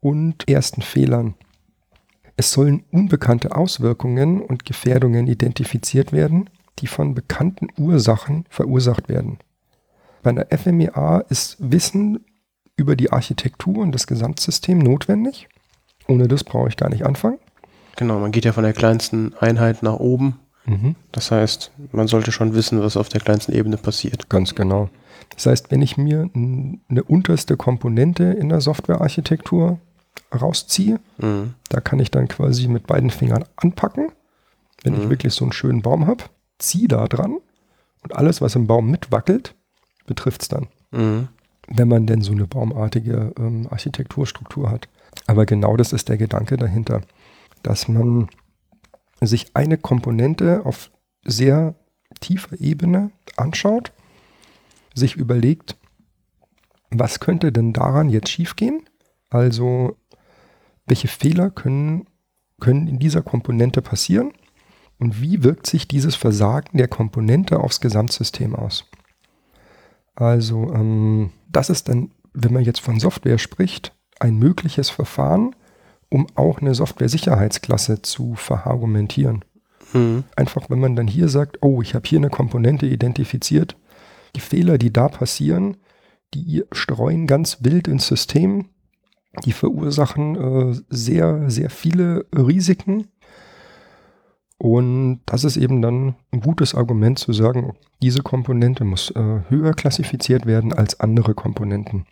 und 0.00 0.48
ersten 0.48 0.82
Fehlern. 0.82 1.34
Es 2.38 2.52
sollen 2.52 2.84
unbekannte 2.92 3.56
Auswirkungen 3.56 4.40
und 4.40 4.64
Gefährdungen 4.64 5.26
identifiziert 5.26 6.12
werden, 6.12 6.48
die 6.78 6.86
von 6.86 7.12
bekannten 7.12 7.66
Ursachen 7.76 8.44
verursacht 8.48 9.08
werden. 9.08 9.38
Bei 10.22 10.30
einer 10.30 10.46
FMEA 10.56 11.18
ist 11.30 11.56
Wissen 11.58 12.24
über 12.76 12.94
die 12.94 13.10
Architektur 13.10 13.78
und 13.78 13.90
das 13.90 14.06
Gesamtsystem 14.06 14.78
notwendig. 14.78 15.48
Ohne 16.06 16.28
das 16.28 16.44
brauche 16.44 16.68
ich 16.68 16.76
gar 16.76 16.90
nicht 16.90 17.04
anfangen. 17.04 17.38
Genau, 17.96 18.20
man 18.20 18.30
geht 18.30 18.44
ja 18.44 18.52
von 18.52 18.62
der 18.62 18.72
kleinsten 18.72 19.34
Einheit 19.40 19.82
nach 19.82 19.96
oben. 19.96 20.38
Mhm. 20.64 20.94
Das 21.10 21.32
heißt, 21.32 21.72
man 21.90 22.06
sollte 22.06 22.30
schon 22.30 22.54
wissen, 22.54 22.80
was 22.80 22.96
auf 22.96 23.08
der 23.08 23.20
kleinsten 23.20 23.50
Ebene 23.50 23.78
passiert. 23.78 24.28
Ganz 24.28 24.54
genau. 24.54 24.90
Das 25.34 25.46
heißt, 25.46 25.72
wenn 25.72 25.82
ich 25.82 25.96
mir 25.96 26.30
eine 26.34 27.02
unterste 27.02 27.56
Komponente 27.56 28.22
in 28.22 28.48
der 28.48 28.60
Softwarearchitektur 28.60 29.80
rausziehe, 30.32 31.00
Mhm. 31.18 31.54
da 31.68 31.80
kann 31.80 31.98
ich 32.00 32.10
dann 32.10 32.28
quasi 32.28 32.68
mit 32.68 32.86
beiden 32.86 33.10
Fingern 33.10 33.44
anpacken, 33.56 34.12
wenn 34.82 34.94
ich 34.94 35.04
Mhm. 35.06 35.10
wirklich 35.10 35.34
so 35.34 35.44
einen 35.44 35.52
schönen 35.52 35.82
Baum 35.82 36.06
habe, 36.06 36.24
ziehe 36.58 36.88
da 36.88 37.06
dran 37.08 37.38
und 38.02 38.14
alles, 38.16 38.40
was 38.40 38.54
im 38.54 38.66
Baum 38.66 38.90
mitwackelt, 38.90 39.54
betrifft 40.06 40.42
es 40.42 40.48
dann. 40.48 40.68
Mhm. 40.90 41.28
wenn 41.70 41.86
man 41.88 42.06
denn 42.06 42.22
so 42.22 42.32
eine 42.32 42.46
baumartige 42.46 43.34
ähm, 43.38 43.66
Architekturstruktur 43.70 44.70
hat. 44.70 44.88
Aber 45.26 45.44
genau 45.44 45.76
das 45.76 45.92
ist 45.92 46.08
der 46.08 46.16
Gedanke 46.16 46.56
dahinter, 46.56 47.02
dass 47.62 47.88
man 47.88 48.30
sich 49.20 49.54
eine 49.54 49.76
Komponente 49.76 50.62
auf 50.64 50.90
sehr 51.26 51.74
tiefer 52.20 52.58
Ebene 52.58 53.10
anschaut, 53.36 53.92
sich 54.94 55.16
überlegt, 55.16 55.76
was 56.90 57.20
könnte 57.20 57.52
denn 57.52 57.74
daran 57.74 58.08
jetzt 58.08 58.30
schiefgehen? 58.30 58.80
Also, 59.28 59.94
welche 60.88 61.08
Fehler 61.08 61.50
können, 61.50 62.06
können 62.60 62.88
in 62.88 62.98
dieser 62.98 63.22
Komponente 63.22 63.82
passieren? 63.82 64.32
Und 64.98 65.22
wie 65.22 65.44
wirkt 65.44 65.66
sich 65.66 65.86
dieses 65.86 66.16
Versagen 66.16 66.76
der 66.76 66.88
Komponente 66.88 67.60
aufs 67.60 67.80
Gesamtsystem 67.80 68.54
aus? 68.54 68.84
Also, 70.16 70.72
ähm, 70.74 71.30
das 71.48 71.70
ist 71.70 71.88
dann, 71.88 72.10
wenn 72.32 72.52
man 72.52 72.64
jetzt 72.64 72.80
von 72.80 72.98
Software 72.98 73.38
spricht, 73.38 73.94
ein 74.18 74.36
mögliches 74.36 74.90
Verfahren, 74.90 75.54
um 76.10 76.26
auch 76.34 76.60
eine 76.60 76.74
Software-Sicherheitsklasse 76.74 78.02
zu 78.02 78.34
verargumentieren. 78.34 79.44
Mhm. 79.92 80.24
Einfach, 80.36 80.68
wenn 80.70 80.80
man 80.80 80.96
dann 80.96 81.06
hier 81.06 81.28
sagt, 81.28 81.58
oh, 81.62 81.82
ich 81.82 81.94
habe 81.94 82.08
hier 82.08 82.18
eine 82.18 82.30
Komponente 82.30 82.86
identifiziert, 82.86 83.76
die 84.34 84.40
Fehler, 84.40 84.78
die 84.78 84.92
da 84.92 85.08
passieren, 85.08 85.76
die 86.34 86.64
streuen 86.72 87.26
ganz 87.26 87.58
wild 87.60 87.88
ins 87.88 88.06
System, 88.06 88.66
die 89.44 89.52
verursachen 89.52 90.36
äh, 90.36 90.80
sehr, 90.88 91.50
sehr 91.50 91.70
viele 91.70 92.26
Risiken. 92.34 93.08
Und 94.58 95.20
das 95.26 95.44
ist 95.44 95.56
eben 95.56 95.82
dann 95.82 96.16
ein 96.32 96.40
gutes 96.40 96.74
Argument 96.74 97.18
zu 97.18 97.32
sagen, 97.32 97.76
diese 98.02 98.22
Komponente 98.22 98.84
muss 98.84 99.10
äh, 99.10 99.40
höher 99.48 99.72
klassifiziert 99.72 100.46
werden 100.46 100.72
als 100.72 100.98
andere 100.98 101.34
Komponenten. 101.34 102.06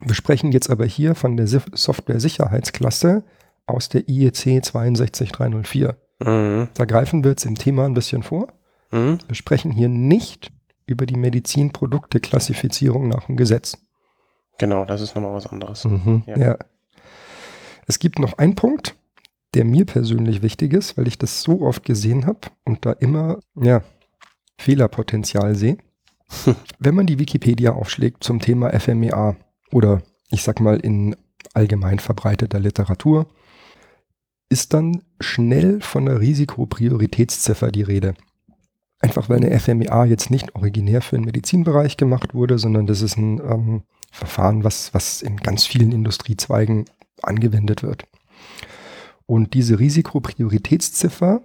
Wir 0.00 0.14
sprechen 0.14 0.52
jetzt 0.52 0.70
aber 0.70 0.84
hier 0.84 1.14
von 1.14 1.36
der 1.36 1.46
Software-Sicherheitsklasse 1.48 3.24
aus 3.66 3.88
der 3.88 4.08
E 4.08 4.26
IEC 4.26 4.62
62304. 4.62 5.96
Mhm. 6.20 6.68
Da 6.74 6.84
greifen 6.84 7.24
wir 7.24 7.32
jetzt 7.32 7.44
im 7.44 7.56
Thema 7.56 7.86
ein 7.86 7.94
bisschen 7.94 8.22
vor. 8.22 8.52
Mhm. 8.92 9.18
Wir 9.26 9.34
sprechen 9.34 9.72
hier 9.72 9.88
nicht 9.88 10.52
über 10.86 11.06
die 11.06 11.16
Medizinprodukte-Klassifizierung 11.16 13.08
nach 13.08 13.26
dem 13.26 13.36
Gesetz. 13.36 13.78
Genau, 14.58 14.84
das 14.84 15.00
ist 15.00 15.14
nochmal 15.14 15.34
was 15.34 15.46
anderes. 15.46 15.84
Mhm, 15.84 16.22
Ja. 16.26 16.38
ja. 16.38 16.58
Es 17.86 17.98
gibt 17.98 18.18
noch 18.18 18.38
einen 18.38 18.54
Punkt, 18.56 18.96
der 19.54 19.64
mir 19.64 19.84
persönlich 19.86 20.42
wichtig 20.42 20.72
ist, 20.72 20.98
weil 20.98 21.06
ich 21.06 21.18
das 21.18 21.42
so 21.42 21.62
oft 21.62 21.84
gesehen 21.84 22.26
habe 22.26 22.40
und 22.64 22.84
da 22.84 22.92
immer 22.92 23.38
ja, 23.54 23.82
Fehlerpotenzial 24.58 25.54
sehe. 25.54 25.78
Wenn 26.78 26.94
man 26.94 27.06
die 27.06 27.18
Wikipedia 27.18 27.72
aufschlägt 27.72 28.24
zum 28.24 28.40
Thema 28.40 28.70
FMEA 28.78 29.36
oder 29.70 30.02
ich 30.30 30.42
sag 30.42 30.60
mal 30.60 30.80
in 30.80 31.14
allgemein 31.54 32.00
verbreiteter 32.00 32.58
Literatur, 32.58 33.28
ist 34.48 34.74
dann 34.74 35.02
schnell 35.20 35.80
von 35.80 36.08
einer 36.08 36.20
Risikoprioritätsziffer 36.20 37.70
die 37.70 37.82
Rede. 37.82 38.14
Einfach 39.00 39.28
weil 39.28 39.38
eine 39.38 39.58
FMEA 39.58 40.04
jetzt 40.06 40.30
nicht 40.30 40.54
originär 40.54 41.02
für 41.02 41.16
den 41.16 41.24
Medizinbereich 41.24 41.96
gemacht 41.96 42.34
wurde, 42.34 42.58
sondern 42.58 42.86
das 42.86 43.02
ist 43.02 43.16
ein 43.16 43.40
ähm, 43.40 43.82
Verfahren, 44.16 44.64
was, 44.64 44.94
was 44.94 45.22
in 45.22 45.36
ganz 45.36 45.66
vielen 45.66 45.92
Industriezweigen 45.92 46.86
angewendet 47.22 47.82
wird. 47.82 48.04
Und 49.26 49.54
diese 49.54 49.78
Risikoprioritätsziffer, 49.78 51.42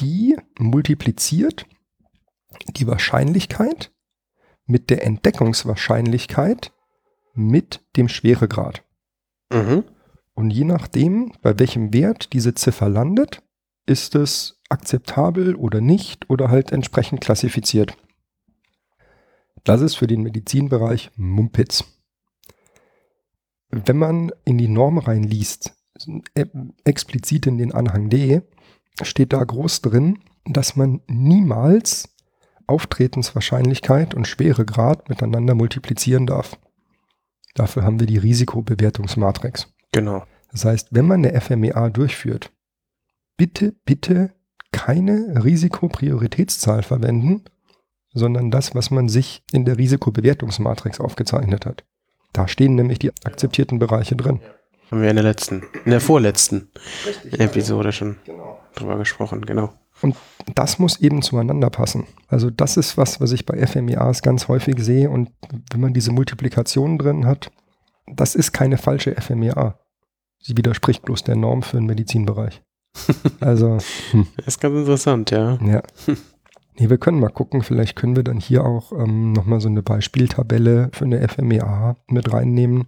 die 0.00 0.36
multipliziert 0.58 1.66
die 2.76 2.86
Wahrscheinlichkeit 2.86 3.92
mit 4.66 4.90
der 4.90 5.04
Entdeckungswahrscheinlichkeit 5.04 6.72
mit 7.34 7.84
dem 7.96 8.08
Schweregrad. 8.08 8.82
Mhm. 9.52 9.84
Und 10.34 10.50
je 10.50 10.64
nachdem, 10.64 11.32
bei 11.42 11.58
welchem 11.58 11.92
Wert 11.92 12.32
diese 12.32 12.54
Ziffer 12.54 12.88
landet, 12.88 13.42
ist 13.86 14.14
es 14.14 14.60
akzeptabel 14.68 15.54
oder 15.54 15.80
nicht 15.80 16.28
oder 16.30 16.48
halt 16.48 16.72
entsprechend 16.72 17.20
klassifiziert. 17.20 17.96
Das 19.64 19.80
ist 19.80 19.96
für 19.96 20.06
den 20.06 20.22
Medizinbereich 20.22 21.10
Mumpitz. 21.16 21.84
Wenn 23.70 23.96
man 23.96 24.30
in 24.44 24.58
die 24.58 24.68
Norm 24.68 24.98
reinliest, 24.98 25.72
äh, 26.34 26.46
explizit 26.84 27.46
in 27.46 27.58
den 27.58 27.72
Anhang 27.72 28.10
D, 28.10 28.42
steht 29.02 29.32
da 29.32 29.42
groß 29.42 29.80
drin, 29.80 30.18
dass 30.44 30.76
man 30.76 31.00
niemals 31.08 32.14
Auftretenswahrscheinlichkeit 32.66 34.14
und 34.14 34.28
Schweregrad 34.28 35.08
miteinander 35.08 35.54
multiplizieren 35.54 36.26
darf. 36.26 36.58
Dafür 37.54 37.84
haben 37.84 38.00
wir 38.00 38.06
die 38.06 38.18
Risikobewertungsmatrix. 38.18 39.72
Genau. 39.92 40.24
Das 40.50 40.64
heißt, 40.64 40.88
wenn 40.90 41.06
man 41.06 41.24
eine 41.24 41.40
FMEA 41.40 41.90
durchführt, 41.90 42.52
bitte, 43.36 43.74
bitte 43.84 44.32
keine 44.72 45.42
Risikoprioritätszahl 45.44 46.82
verwenden, 46.82 47.44
sondern 48.14 48.50
das, 48.50 48.74
was 48.74 48.90
man 48.90 49.08
sich 49.08 49.42
in 49.52 49.64
der 49.64 49.76
Risikobewertungsmatrix 49.78 51.00
aufgezeichnet 51.00 51.66
hat. 51.66 51.84
Da 52.32 52.48
stehen 52.48 52.74
nämlich 52.74 52.98
die 52.98 53.10
akzeptierten 53.24 53.78
Bereiche 53.78 54.16
drin. 54.16 54.40
Haben 54.90 55.02
wir 55.02 55.10
in 55.10 55.16
der 55.16 55.24
letzten, 55.24 55.62
in 55.84 55.90
der 55.90 56.00
vorletzten 56.00 56.68
Episode 57.32 57.92
schon 57.92 58.16
Genau. 58.24 58.58
drüber 58.74 58.96
gesprochen, 58.98 59.42
genau. 59.44 59.72
Und 60.02 60.16
das 60.54 60.78
muss 60.78 61.00
eben 61.00 61.22
zueinander 61.22 61.70
passen. 61.70 62.06
Also 62.28 62.50
das 62.50 62.76
ist 62.76 62.96
was, 62.98 63.20
was 63.20 63.32
ich 63.32 63.46
bei 63.46 63.64
FMEAs 63.66 64.22
ganz 64.22 64.48
häufig 64.48 64.78
sehe. 64.80 65.08
Und 65.08 65.30
wenn 65.70 65.80
man 65.80 65.94
diese 65.94 66.12
Multiplikation 66.12 66.98
drin 66.98 67.26
hat, 67.26 67.50
das 68.06 68.34
ist 68.34 68.52
keine 68.52 68.76
falsche 68.76 69.14
FMEA. 69.14 69.78
Sie 70.40 70.56
widerspricht 70.56 71.02
bloß 71.04 71.22
der 71.24 71.36
Norm 71.36 71.62
für 71.62 71.76
den 71.78 71.86
Medizinbereich. 71.86 72.62
Also, 73.40 73.78
hm, 74.10 74.26
Das 74.36 74.48
ist 74.48 74.60
ganz 74.60 74.76
interessant, 74.76 75.30
ja. 75.30 75.58
ja. 75.64 75.82
Nee, 76.76 76.90
wir 76.90 76.98
können 76.98 77.20
mal 77.20 77.28
gucken, 77.28 77.62
vielleicht 77.62 77.94
können 77.94 78.16
wir 78.16 78.24
dann 78.24 78.40
hier 78.40 78.64
auch 78.64 78.92
ähm, 78.92 79.32
nochmal 79.32 79.60
so 79.60 79.68
eine 79.68 79.82
Beispieltabelle 79.82 80.90
für 80.92 81.04
eine 81.04 81.26
FMEA 81.26 81.96
mit 82.08 82.32
reinnehmen. 82.32 82.86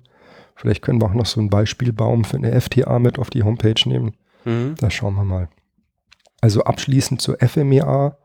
Vielleicht 0.56 0.82
können 0.82 1.00
wir 1.00 1.06
auch 1.06 1.14
noch 1.14 1.26
so 1.26 1.38
einen 1.38 1.50
Beispielbaum 1.50 2.24
für 2.24 2.38
eine 2.38 2.60
FTA 2.60 2.98
mit 2.98 3.18
auf 3.18 3.30
die 3.30 3.44
Homepage 3.44 3.88
nehmen. 3.88 4.14
Mhm. 4.44 4.74
Da 4.78 4.90
schauen 4.90 5.14
wir 5.14 5.24
mal. 5.24 5.48
Also 6.40 6.64
abschließend 6.64 7.20
zur 7.20 7.38
FMEA. 7.38 8.18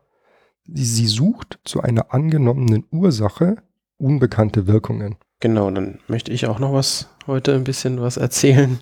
Sie, 0.64 1.06
sucht 1.06 1.58
zu 1.64 1.80
einer 1.80 2.14
angenommenen 2.14 2.84
Ursache 2.90 3.56
unbekannte 3.98 4.66
Wirkungen. 4.66 5.16
Genau, 5.40 5.70
dann 5.70 5.98
möchte 6.06 6.32
ich 6.32 6.46
auch 6.46 6.60
noch 6.60 6.72
was 6.72 7.08
heute 7.26 7.54
ein 7.54 7.64
bisschen 7.64 8.00
was 8.00 8.16
erzählen. 8.16 8.78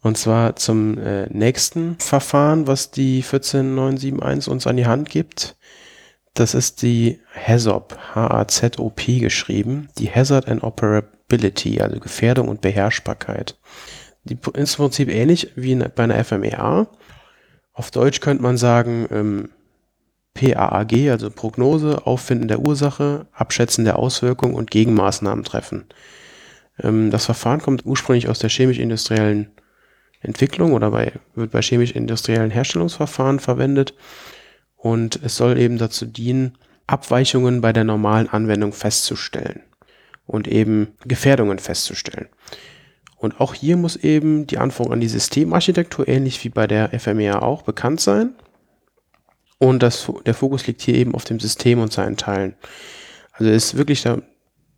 Und 0.00 0.16
zwar 0.16 0.54
zum 0.56 0.96
äh, 0.96 1.26
nächsten 1.26 1.96
Verfahren, 1.98 2.68
was 2.68 2.92
die 2.92 3.22
14971 3.22 4.48
uns 4.48 4.66
an 4.66 4.76
die 4.76 4.86
Hand 4.86 5.10
gibt. 5.10 5.56
Das 6.34 6.54
ist 6.54 6.82
die 6.82 7.20
HAZOP, 7.34 7.98
H-A-Z-O-P 8.14 9.18
geschrieben. 9.18 9.88
Die 9.98 10.10
Hazard 10.10 10.48
and 10.48 10.62
Operability, 10.62 11.80
also 11.80 11.98
Gefährdung 11.98 12.48
und 12.48 12.60
Beherrschbarkeit. 12.60 13.58
Die 14.24 14.38
ist 14.54 14.74
im 14.74 14.84
Prinzip 14.84 15.08
ähnlich 15.08 15.52
wie 15.56 15.74
bei 15.74 16.04
einer 16.04 16.22
FMEA. 16.22 16.86
Auf 17.72 17.90
Deutsch 17.90 18.20
könnte 18.20 18.42
man 18.42 18.56
sagen, 18.56 19.06
ähm, 19.10 19.48
PAAG, 20.34 21.10
also 21.10 21.30
Prognose, 21.30 22.06
Auffinden 22.06 22.48
der 22.48 22.60
Ursache, 22.60 23.26
Abschätzen 23.32 23.84
der 23.84 23.98
Auswirkungen 23.98 24.54
und 24.54 24.70
Gegenmaßnahmen 24.70 25.44
treffen. 25.44 25.86
Ähm, 26.80 27.10
das 27.10 27.24
Verfahren 27.24 27.60
kommt 27.60 27.84
ursprünglich 27.84 28.28
aus 28.28 28.38
der 28.38 28.50
chemisch-industriellen 28.50 29.50
Entwicklung 30.20 30.72
oder 30.72 30.90
bei, 30.90 31.12
wird 31.34 31.50
bei 31.50 31.62
chemisch-industriellen 31.62 32.50
Herstellungsverfahren 32.50 33.40
verwendet 33.40 33.94
und 34.78 35.20
es 35.22 35.36
soll 35.36 35.58
eben 35.58 35.76
dazu 35.76 36.06
dienen, 36.06 36.56
Abweichungen 36.86 37.60
bei 37.60 37.72
der 37.74 37.84
normalen 37.84 38.30
Anwendung 38.30 38.72
festzustellen 38.72 39.60
und 40.26 40.48
eben 40.48 40.94
Gefährdungen 41.04 41.58
festzustellen. 41.58 42.28
Und 43.16 43.40
auch 43.40 43.52
hier 43.52 43.76
muss 43.76 43.96
eben 43.96 44.46
die 44.46 44.58
Anforderung 44.58 44.94
an 44.94 45.00
die 45.00 45.08
Systemarchitektur, 45.08 46.06
ähnlich 46.06 46.42
wie 46.44 46.48
bei 46.48 46.66
der 46.66 46.98
FMEA 46.98 47.40
auch, 47.40 47.62
bekannt 47.62 48.00
sein. 48.00 48.34
Und 49.58 49.82
das, 49.82 50.10
der 50.24 50.34
Fokus 50.34 50.66
liegt 50.68 50.80
hier 50.82 50.94
eben 50.94 51.14
auf 51.14 51.24
dem 51.24 51.40
System 51.40 51.80
und 51.80 51.92
seinen 51.92 52.16
Teilen. 52.16 52.54
Also 53.32 53.50
ist 53.50 53.76
wirklich 53.76 54.02
da, 54.02 54.22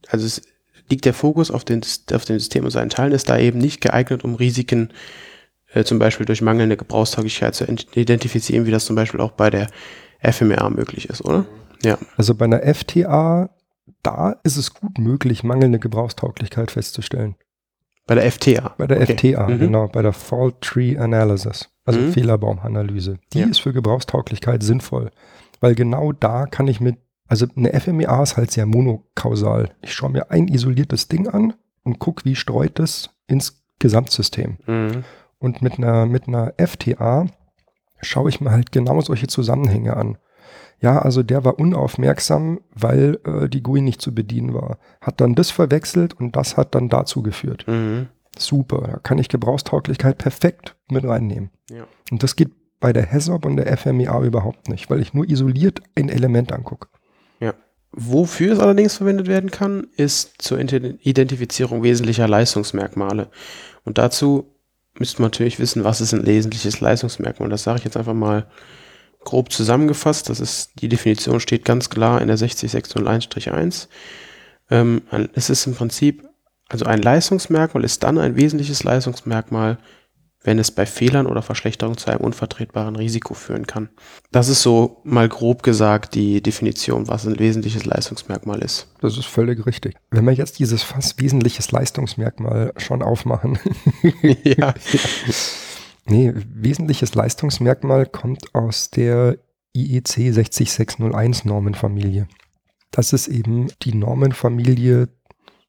also 0.09 0.25
es 0.25 0.41
liegt 0.89 1.05
der 1.05 1.15
Fokus 1.15 1.51
auf, 1.51 1.65
den, 1.65 1.83
auf 2.13 2.25
dem 2.25 2.39
System 2.39 2.65
und 2.65 2.71
seinen 2.71 2.89
Teilen, 2.89 3.13
ist 3.13 3.29
da 3.29 3.39
eben 3.39 3.59
nicht 3.59 3.83
geeignet, 3.83 4.25
um 4.25 4.35
Risiken 4.35 4.91
äh, 5.73 5.85
zum 5.85 5.99
Beispiel 5.99 6.27
durch 6.27 6.43
mangelnde 6.43 6.77
Gebrauchstauglichkeit 6.77 7.55
zu 7.55 7.65
identifizieren, 7.95 8.67
wie 8.67 8.71
das 8.71 8.85
zum 8.85 8.97
Beispiel 8.97 9.21
auch 9.21 9.33
bei 9.33 9.51
der 9.51 9.69
FMR 10.21 10.71
möglich 10.71 11.09
ist, 11.09 11.25
oder? 11.25 11.47
Ja. 11.83 11.99
Also 12.17 12.35
bei 12.35 12.45
einer 12.45 12.63
FTA, 12.63 13.51
da 14.03 14.37
ist 14.43 14.57
es 14.57 14.75
gut 14.75 14.99
möglich, 14.99 15.45
mangelnde 15.45 15.79
Gebrauchstauglichkeit 15.79 16.71
festzustellen. 16.71 17.37
Bei 18.07 18.17
der 18.17 18.31
FTA? 18.31 18.75
Bei 18.77 18.87
der 18.87 19.01
okay. 19.01 19.35
FTA, 19.35 19.49
mhm. 19.49 19.59
genau, 19.59 19.89
bei 19.89 20.03
der 20.03 20.13
Fault 20.13 20.61
Tree 20.61 20.99
Analysis, 20.99 21.71
also 21.85 22.01
mhm. 22.01 22.13
Fehlerbaumanalyse. 22.13 23.19
Die 23.33 23.41
ja. 23.41 23.47
ist 23.47 23.61
für 23.61 23.73
Gebrauchstauglichkeit 23.73 24.63
sinnvoll, 24.63 25.11
weil 25.61 25.75
genau 25.75 26.13
da 26.13 26.47
kann 26.47 26.67
ich 26.67 26.81
mit, 26.81 26.97
also 27.29 27.47
eine 27.55 27.79
FMEA 27.79 28.23
ist 28.23 28.37
halt 28.37 28.51
sehr 28.51 28.67
monokausal. 28.67 29.71
Ich 29.83 29.95
schaue 29.95 30.11
mir 30.11 30.31
ein 30.31 30.49
isoliertes 30.49 31.07
Ding 31.07 31.29
an 31.29 31.55
und 31.85 32.01
gucke, 32.01 32.25
wie 32.25 32.35
streut 32.35 32.81
es 32.81 33.11
ins 33.29 33.63
Gesamtsystem. 33.79 34.59
Mhm. 34.67 35.05
Und 35.41 35.63
mit 35.63 35.79
einer, 35.79 36.07
mit 36.07 36.29
einer 36.29 36.53
FTA 36.59 37.27
schaue 38.01 38.29
ich 38.29 38.41
mir 38.41 38.53
halt 38.53 38.71
genau 38.71 39.01
solche 39.01 39.27
Zusammenhänge 39.27 39.97
an. 39.97 40.19
Ja, 40.81 40.99
also 41.01 41.23
der 41.23 41.45
war 41.45 41.59
unaufmerksam, 41.59 42.61
weil 42.75 43.19
äh, 43.25 43.49
die 43.49 43.63
GUI 43.63 43.81
nicht 43.81 44.01
zu 44.01 44.15
bedienen 44.15 44.55
war. 44.55 44.79
Hat 45.01 45.21
dann 45.21 45.35
das 45.35 45.51
verwechselt 45.51 46.15
und 46.15 46.37
das 46.37 46.57
hat 46.57 46.75
dann 46.75 46.89
dazu 46.89 47.23
geführt. 47.23 47.67
Mhm. 47.67 48.09
Super, 48.39 48.83
da 48.87 48.99
kann 48.99 49.19
ich 49.19 49.29
Gebrauchstauglichkeit 49.29 50.19
perfekt 50.19 50.77
mit 50.91 51.05
reinnehmen. 51.05 51.51
Ja. 51.71 51.87
Und 52.11 52.23
das 52.23 52.37
geht 52.37 52.51
bei 52.79 52.93
der 52.93 53.11
HAZOP 53.11 53.45
und 53.45 53.57
der 53.57 53.77
FMEA 53.77 54.23
überhaupt 54.23 54.69
nicht, 54.69 54.89
weil 54.89 55.01
ich 55.01 55.13
nur 55.13 55.29
isoliert 55.29 55.83
ein 55.95 56.09
Element 56.09 56.53
angucke. 56.53 56.89
Ja. 57.41 57.55
Wofür 57.93 58.53
es 58.55 58.59
allerdings 58.61 58.97
verwendet 58.97 59.27
werden 59.27 59.51
kann, 59.51 59.89
ist 59.97 60.41
zur 60.41 60.59
Identifizierung 60.59 61.83
wesentlicher 61.83 62.27
Leistungsmerkmale. 62.27 63.31
Und 63.85 63.99
dazu 63.99 64.55
müsste 65.01 65.21
man 65.21 65.31
natürlich 65.31 65.59
wissen, 65.59 65.83
was 65.83 66.01
ist 66.01 66.13
ein 66.13 66.27
wesentliches 66.27 66.81
Leistungsmerkmal. 66.81 67.49
Das 67.49 67.65
sage 67.65 67.79
ich 67.79 67.85
jetzt 67.85 67.97
einfach 67.97 68.15
mal 68.15 68.47
grob 69.25 69.51
zusammengefasst. 69.51 70.29
Das 70.29 70.39
ist, 70.39 70.81
die 70.81 70.89
Definition 70.89 71.41
steht 71.41 71.65
ganz 71.65 71.91
klar 71.91 72.21
in 72.21 72.29
der 72.29 72.39
60601-1. 72.39 73.89
Ähm, 74.71 75.03
es 75.35 75.51
ist 75.51 75.67
im 75.67 75.75
Prinzip, 75.75 76.29
also 76.69 76.85
ein 76.85 77.03
Leistungsmerkmal 77.03 77.85
ist 77.85 78.03
dann 78.03 78.19
ein 78.19 78.37
wesentliches 78.37 78.85
Leistungsmerkmal, 78.85 79.79
wenn 80.43 80.59
es 80.59 80.71
bei 80.71 80.87
Fehlern 80.87 81.27
oder 81.27 81.43
Verschlechterungen 81.43 81.99
zu 81.99 82.11
einem 82.11 82.21
unvertretbaren 82.21 82.97
Risiko 82.97 83.35
führen 83.35 83.67
kann. 83.67 83.91
Das 84.33 84.49
ist 84.49 84.63
so 84.63 85.01
mal 85.05 85.29
grob 85.29 85.63
gesagt 85.63 86.15
die 86.15 86.43
Definition, 86.43 87.09
was 87.09 87.27
ein 87.27 87.39
wesentliches 87.39 87.85
Leistungsmerkmal 87.85 88.61
ist. 88.61 88.89
Das 89.01 89.19
ist 89.19 89.27
völlig 89.27 89.67
richtig. 89.67 89.97
Wenn 90.11 90.25
wir 90.25 90.33
jetzt 90.33 90.59
dieses 90.59 90.83
fast 90.83 91.21
wesentliches 91.21 91.73
Leistungsmerkmal 91.73 92.73
schon 92.79 93.03
aufmachen. 93.03 93.59
ja. 94.45 94.73
nee, 96.07 96.33
wesentliches 96.35 97.15
Leistungsmerkmal 97.15 98.07
kommt 98.07 98.55
aus 98.55 98.91
der 98.91 99.37
IEC 99.75 100.33
60601 100.33 101.45
Normenfamilie. 101.45 102.29
Das 102.91 103.13
ist 103.13 103.29
eben 103.29 103.69
die 103.83 103.95
Normenfamilie 103.95 105.09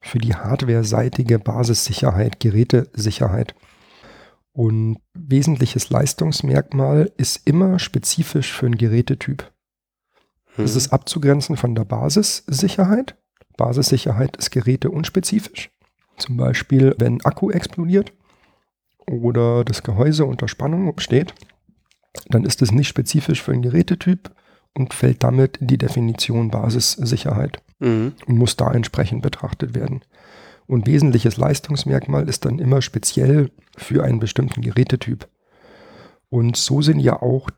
für 0.00 0.18
die 0.18 0.34
hardware-seitige 0.34 1.38
Basissicherheit, 1.38 2.40
Gerätesicherheit. 2.40 3.54
Und 4.52 4.98
wesentliches 5.14 5.88
Leistungsmerkmal 5.90 7.10
ist 7.16 7.46
immer 7.46 7.78
spezifisch 7.78 8.52
für 8.52 8.66
einen 8.66 8.76
Gerätetyp. 8.76 9.50
Mhm. 10.56 10.62
Das 10.62 10.76
ist 10.76 10.92
abzugrenzen 10.92 11.56
von 11.56 11.74
der 11.74 11.84
Basissicherheit. 11.84 13.16
Basissicherheit 13.56 14.36
ist 14.36 14.50
Geräte 14.50 14.90
unspezifisch. 14.90 15.70
Zum 16.18 16.36
Beispiel, 16.36 16.94
wenn 16.98 17.24
Akku 17.24 17.50
explodiert 17.50 18.12
oder 19.06 19.64
das 19.64 19.82
Gehäuse 19.82 20.26
unter 20.26 20.48
Spannung 20.48 20.98
steht, 20.98 21.34
dann 22.28 22.44
ist 22.44 22.60
es 22.62 22.72
nicht 22.72 22.88
spezifisch 22.88 23.42
für 23.42 23.52
einen 23.52 23.62
Gerätetyp 23.62 24.30
und 24.74 24.94
fällt 24.94 25.22
damit 25.22 25.58
in 25.58 25.66
die 25.66 25.78
Definition 25.78 26.50
Basissicherheit 26.50 27.62
mhm. 27.78 28.14
und 28.26 28.38
muss 28.38 28.56
da 28.56 28.70
entsprechend 28.72 29.22
betrachtet 29.22 29.74
werden. 29.74 30.02
Und 30.66 30.86
wesentliches 30.86 31.36
Leistungsmerkmal 31.36 32.28
ist 32.28 32.44
dann 32.44 32.58
immer 32.58 32.82
speziell 32.82 33.50
für 33.76 34.04
einen 34.04 34.20
bestimmten 34.20 34.62
Gerätetyp. 34.62 35.28
Und 36.30 36.56
so 36.56 36.80
sind 36.82 37.00
ja 37.00 37.20
auch 37.20 37.50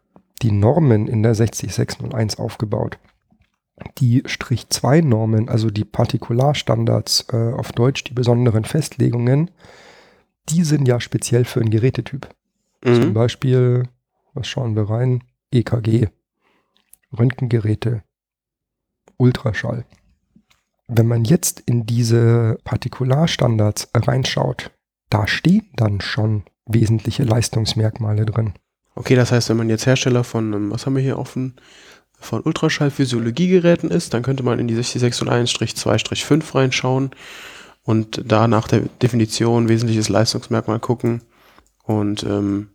die 0.42 0.52
Normen 0.52 1.06
in 1.06 1.22
der 1.22 1.34
60601 1.34 2.38
aufgebaut. 2.38 2.98
Die 3.98 4.22
Strich 4.26 4.68
2 4.68 5.00
Normen, 5.00 5.48
also 5.48 5.70
die 5.70 5.84
Partikularstandards, 5.84 7.26
äh, 7.32 7.52
auf 7.52 7.72
Deutsch 7.72 8.04
die 8.04 8.14
besonderen 8.14 8.64
Festlegungen, 8.64 9.50
die 10.48 10.62
sind 10.62 10.86
ja 10.86 11.00
speziell 11.00 11.44
für 11.44 11.60
einen 11.60 11.70
Gerätetyp. 11.70 12.28
Mhm. 12.84 12.94
Zum 12.94 13.14
Beispiel, 13.14 13.88
was 14.34 14.46
schauen 14.46 14.76
wir 14.76 14.90
rein? 14.90 15.24
EKG, 15.50 16.08
Röntgengeräte, 17.16 18.02
Ultraschall. 19.16 19.84
Wenn 20.96 21.06
man 21.08 21.24
jetzt 21.24 21.60
in 21.66 21.86
diese 21.86 22.58
Partikularstandards 22.62 23.88
reinschaut, 23.94 24.70
da 25.10 25.26
stehen 25.26 25.68
dann 25.74 26.00
schon 26.00 26.44
wesentliche 26.66 27.24
Leistungsmerkmale 27.24 28.24
drin. 28.26 28.54
Okay, 28.94 29.16
das 29.16 29.32
heißt, 29.32 29.48
wenn 29.48 29.56
man 29.56 29.68
jetzt 29.68 29.86
Hersteller 29.86 30.22
von, 30.22 30.52
ähm, 30.52 30.70
was 30.70 30.86
haben 30.86 30.94
wir 30.94 31.02
hier 31.02 31.18
offen, 31.18 31.56
von 32.20 32.42
Ultraschallphysiologiegeräten 32.42 33.90
ist, 33.90 34.14
dann 34.14 34.22
könnte 34.22 34.44
man 34.44 34.60
in 34.60 34.68
die 34.68 34.76
60601-2-5 34.76 36.54
reinschauen 36.54 37.10
und 37.82 38.22
da 38.24 38.46
nach 38.46 38.68
der 38.68 38.82
Definition 39.02 39.68
wesentliches 39.68 40.08
Leistungsmerkmal 40.08 40.78
gucken 40.78 41.22
und 41.82 42.22
ähm, 42.22 42.70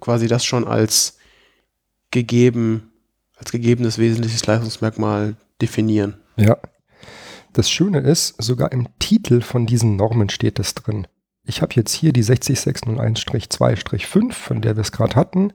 quasi 0.00 0.28
das 0.28 0.44
schon 0.44 0.68
als 0.68 1.16
gegeben, 2.10 2.92
als 3.36 3.50
gegebenes 3.50 3.96
wesentliches 3.98 4.46
Leistungsmerkmal 4.46 5.36
definieren. 5.60 6.18
Ja, 6.36 6.58
das 7.58 7.70
Schöne 7.70 8.00
ist, 8.00 8.42
sogar 8.42 8.72
im 8.72 8.88
Titel 8.98 9.40
von 9.40 9.66
diesen 9.66 9.94
Normen 9.96 10.28
steht 10.28 10.58
es 10.58 10.74
drin. 10.74 11.06
Ich 11.44 11.62
habe 11.62 11.72
jetzt 11.74 11.92
hier 11.92 12.12
die 12.12 12.24
60601-2-5, 12.24 14.32
von 14.32 14.60
der 14.60 14.76
wir 14.76 14.82
es 14.82 14.92
gerade 14.92 15.14
hatten. 15.14 15.54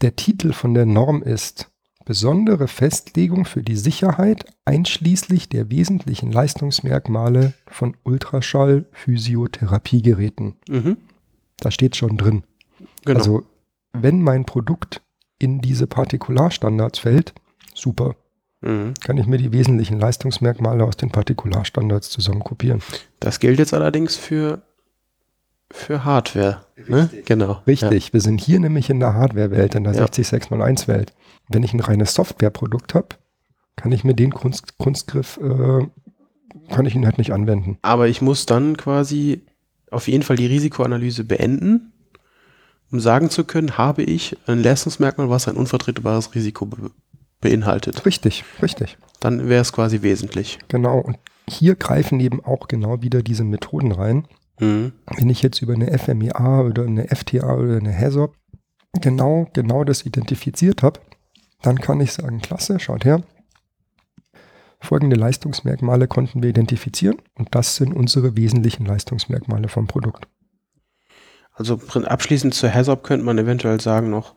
Der 0.00 0.16
Titel 0.16 0.52
von 0.52 0.74
der 0.74 0.86
Norm 0.86 1.22
ist 1.22 1.70
Besondere 2.06 2.66
Festlegung 2.66 3.44
für 3.44 3.62
die 3.62 3.76
Sicherheit 3.76 4.46
einschließlich 4.64 5.48
der 5.48 5.70
wesentlichen 5.70 6.32
Leistungsmerkmale 6.32 7.52
von 7.68 7.96
Ultraschall-Physiotherapiegeräten. 8.02 10.56
Mhm. 10.68 10.96
Da 11.58 11.70
steht 11.70 11.94
schon 11.94 12.16
drin. 12.16 12.42
Genau. 13.04 13.18
Also, 13.18 13.44
wenn 13.92 14.22
mein 14.22 14.46
Produkt 14.46 15.02
in 15.38 15.60
diese 15.60 15.86
Partikularstandards 15.86 16.98
fällt, 16.98 17.32
super. 17.74 18.16
Mhm. 18.60 18.94
Kann 19.00 19.16
ich 19.16 19.26
mir 19.26 19.38
die 19.38 19.52
wesentlichen 19.52 19.98
Leistungsmerkmale 19.98 20.84
aus 20.84 20.96
den 20.96 21.10
Partikularstandards 21.10 22.10
zusammen 22.10 22.40
kopieren. 22.40 22.82
Das 23.18 23.40
gilt 23.40 23.58
jetzt 23.58 23.72
allerdings 23.72 24.16
für, 24.16 24.62
für 25.70 26.04
Hardware. 26.04 26.62
Ne? 26.86 27.08
Genau. 27.24 27.62
Richtig. 27.66 28.08
Ja. 28.08 28.12
Wir 28.12 28.20
sind 28.20 28.40
hier 28.40 28.60
nämlich 28.60 28.90
in 28.90 29.00
der 29.00 29.14
Hardware-Welt, 29.14 29.74
in 29.74 29.84
der 29.84 29.94
ja. 29.94 30.04
60601-Welt. 30.04 31.14
Wenn 31.48 31.62
ich 31.62 31.72
ein 31.72 31.80
reines 31.80 32.14
Softwareprodukt 32.14 32.94
habe, 32.94 33.08
kann 33.76 33.92
ich 33.92 34.04
mir 34.04 34.14
den 34.14 34.32
Kunst, 34.32 34.76
Kunstgriff, 34.78 35.38
äh, 35.42 35.86
kann 36.68 36.86
ich 36.86 36.94
ihn 36.94 37.06
halt 37.06 37.18
nicht 37.18 37.32
anwenden. 37.32 37.78
Aber 37.82 38.08
ich 38.08 38.20
muss 38.20 38.46
dann 38.46 38.76
quasi 38.76 39.42
auf 39.90 40.06
jeden 40.06 40.22
Fall 40.22 40.36
die 40.36 40.46
Risikoanalyse 40.46 41.24
beenden, 41.24 41.92
um 42.92 43.00
sagen 43.00 43.30
zu 43.30 43.44
können, 43.44 43.78
habe 43.78 44.02
ich 44.02 44.36
ein 44.46 44.62
Leistungsmerkmal, 44.62 45.30
was 45.30 45.48
ein 45.48 45.56
unvertretbares 45.56 46.34
Risiko 46.34 46.66
be 46.66 46.90
beinhaltet. 47.40 48.06
Richtig, 48.06 48.44
richtig. 48.62 48.98
Dann 49.20 49.48
wäre 49.48 49.62
es 49.62 49.72
quasi 49.72 50.02
wesentlich. 50.02 50.58
Genau. 50.68 50.98
Und 50.98 51.18
hier 51.48 51.74
greifen 51.74 52.20
eben 52.20 52.44
auch 52.44 52.68
genau 52.68 53.02
wieder 53.02 53.22
diese 53.22 53.44
Methoden 53.44 53.92
rein. 53.92 54.26
Mhm. 54.60 54.92
Wenn 55.16 55.30
ich 55.30 55.42
jetzt 55.42 55.62
über 55.62 55.74
eine 55.74 55.96
FMEA 55.98 56.60
oder 56.60 56.84
eine 56.84 57.08
FTA 57.08 57.54
oder 57.54 57.76
eine 57.76 57.96
HAZOP 57.96 58.34
genau, 59.00 59.48
genau 59.52 59.84
das 59.84 60.04
identifiziert 60.04 60.82
habe, 60.82 61.00
dann 61.62 61.78
kann 61.78 62.00
ich 62.00 62.12
sagen, 62.12 62.40
klasse, 62.40 62.80
schaut 62.80 63.04
her. 63.04 63.22
Folgende 64.80 65.16
Leistungsmerkmale 65.16 66.08
konnten 66.08 66.42
wir 66.42 66.48
identifizieren 66.48 67.16
und 67.34 67.54
das 67.54 67.76
sind 67.76 67.94
unsere 67.94 68.36
wesentlichen 68.36 68.86
Leistungsmerkmale 68.86 69.68
vom 69.68 69.86
Produkt. 69.86 70.26
Also 71.60 71.78
abschließend 72.06 72.54
zur 72.54 72.72
HAZOP 72.72 73.02
könnte 73.02 73.26
man 73.26 73.36
eventuell 73.36 73.78
sagen 73.82 74.08
noch, 74.08 74.34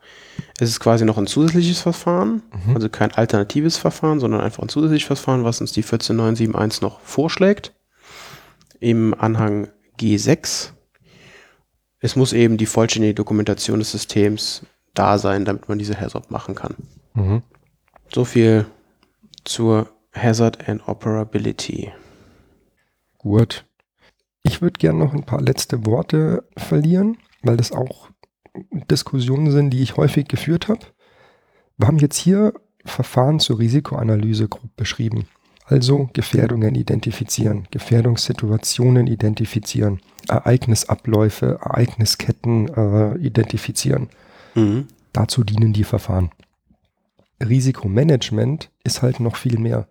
es 0.59 0.67
ist 0.67 0.81
quasi 0.81 1.05
noch 1.05 1.17
ein 1.17 1.25
zusätzliches 1.25 1.79
Verfahren, 1.79 2.43
mhm. 2.65 2.75
also 2.75 2.89
kein 2.89 3.13
alternatives 3.13 3.77
Verfahren, 3.77 4.19
sondern 4.19 4.41
einfach 4.41 4.61
ein 4.61 4.67
zusätzliches 4.67 5.07
Verfahren, 5.07 5.45
was 5.45 5.61
uns 5.61 5.71
die 5.71 5.83
14971 5.83 6.81
noch 6.81 6.99
vorschlägt. 6.99 7.73
Im 8.81 9.13
Anhang 9.17 9.69
G6. 10.01 10.71
Es 12.01 12.17
muss 12.17 12.33
eben 12.33 12.57
die 12.57 12.65
vollständige 12.65 13.13
Dokumentation 13.13 13.79
des 13.79 13.91
Systems 13.91 14.65
da 14.93 15.17
sein, 15.17 15.45
damit 15.45 15.69
man 15.69 15.79
diese 15.79 15.97
HAZOP 15.97 16.29
machen 16.29 16.55
kann. 16.55 16.75
Mhm. 17.13 17.41
So 18.13 18.25
viel 18.25 18.65
zur 19.45 19.87
Hazard 20.13 20.67
and 20.67 20.85
Operability. 20.89 21.93
Gut. 23.17 23.63
Ich 24.43 24.61
würde 24.61 24.77
gerne 24.77 24.99
noch 24.99 25.13
ein 25.13 25.23
paar 25.23 25.41
letzte 25.41 25.85
Worte 25.85 26.43
verlieren, 26.57 27.17
weil 27.41 27.57
das 27.57 27.71
auch 27.71 28.09
Diskussionen 28.91 29.51
sind, 29.51 29.71
die 29.71 29.81
ich 29.81 29.97
häufig 29.97 30.27
geführt 30.27 30.67
habe. 30.67 30.81
Wir 31.77 31.87
haben 31.87 31.97
jetzt 31.97 32.17
hier 32.17 32.53
Verfahren 32.85 33.39
zur 33.39 33.59
Risikoanalyse 33.59 34.49
grob 34.49 34.75
beschrieben. 34.75 35.27
Also 35.65 36.09
Gefährdungen 36.11 36.75
identifizieren, 36.75 37.67
Gefährdungssituationen 37.71 39.07
identifizieren, 39.07 40.01
Ereignisabläufe, 40.27 41.59
Ereignisketten 41.63 42.67
äh, 42.67 43.17
identifizieren. 43.17 44.09
Mhm. 44.55 44.87
Dazu 45.13 45.45
dienen 45.45 45.71
die 45.71 45.85
Verfahren. 45.85 46.31
Risikomanagement 47.41 48.71
ist 48.83 49.01
halt 49.01 49.21
noch 49.21 49.37
viel 49.37 49.57
mehr. 49.57 49.87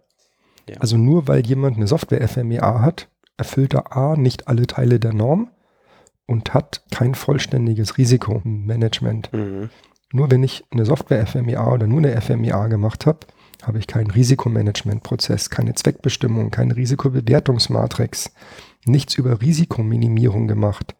Ja. 0.68 0.76
Also 0.80 0.98
nur 0.98 1.26
weil 1.26 1.46
jemand 1.46 1.76
eine 1.76 1.86
Software 1.86 2.26
FMEA 2.28 2.82
hat, 2.82 3.08
erfüllt 3.36 3.74
er 3.74 3.96
A 3.96 4.16
nicht 4.16 4.48
alle 4.48 4.66
Teile 4.66 5.00
der 5.00 5.12
Norm 5.12 5.50
und 6.26 6.54
hat 6.54 6.82
kein 6.90 7.14
vollständiges 7.14 7.98
Risikomanagement. 7.98 9.32
Mhm. 9.32 9.70
Nur 10.12 10.30
wenn 10.30 10.42
ich 10.42 10.64
eine 10.70 10.84
Software 10.84 11.26
FMEA 11.26 11.72
oder 11.72 11.86
nur 11.86 11.98
eine 11.98 12.20
FMEA 12.20 12.66
gemacht 12.68 13.06
habe, 13.06 13.20
habe 13.62 13.78
ich 13.78 13.86
keinen 13.86 14.10
Risikomanagementprozess, 14.10 15.48
keine 15.50 15.74
Zweckbestimmung, 15.74 16.50
keine 16.50 16.76
Risikobewertungsmatrix, 16.76 18.32
nichts 18.84 19.14
über 19.14 19.40
Risikominimierung 19.40 20.48
gemacht, 20.48 20.94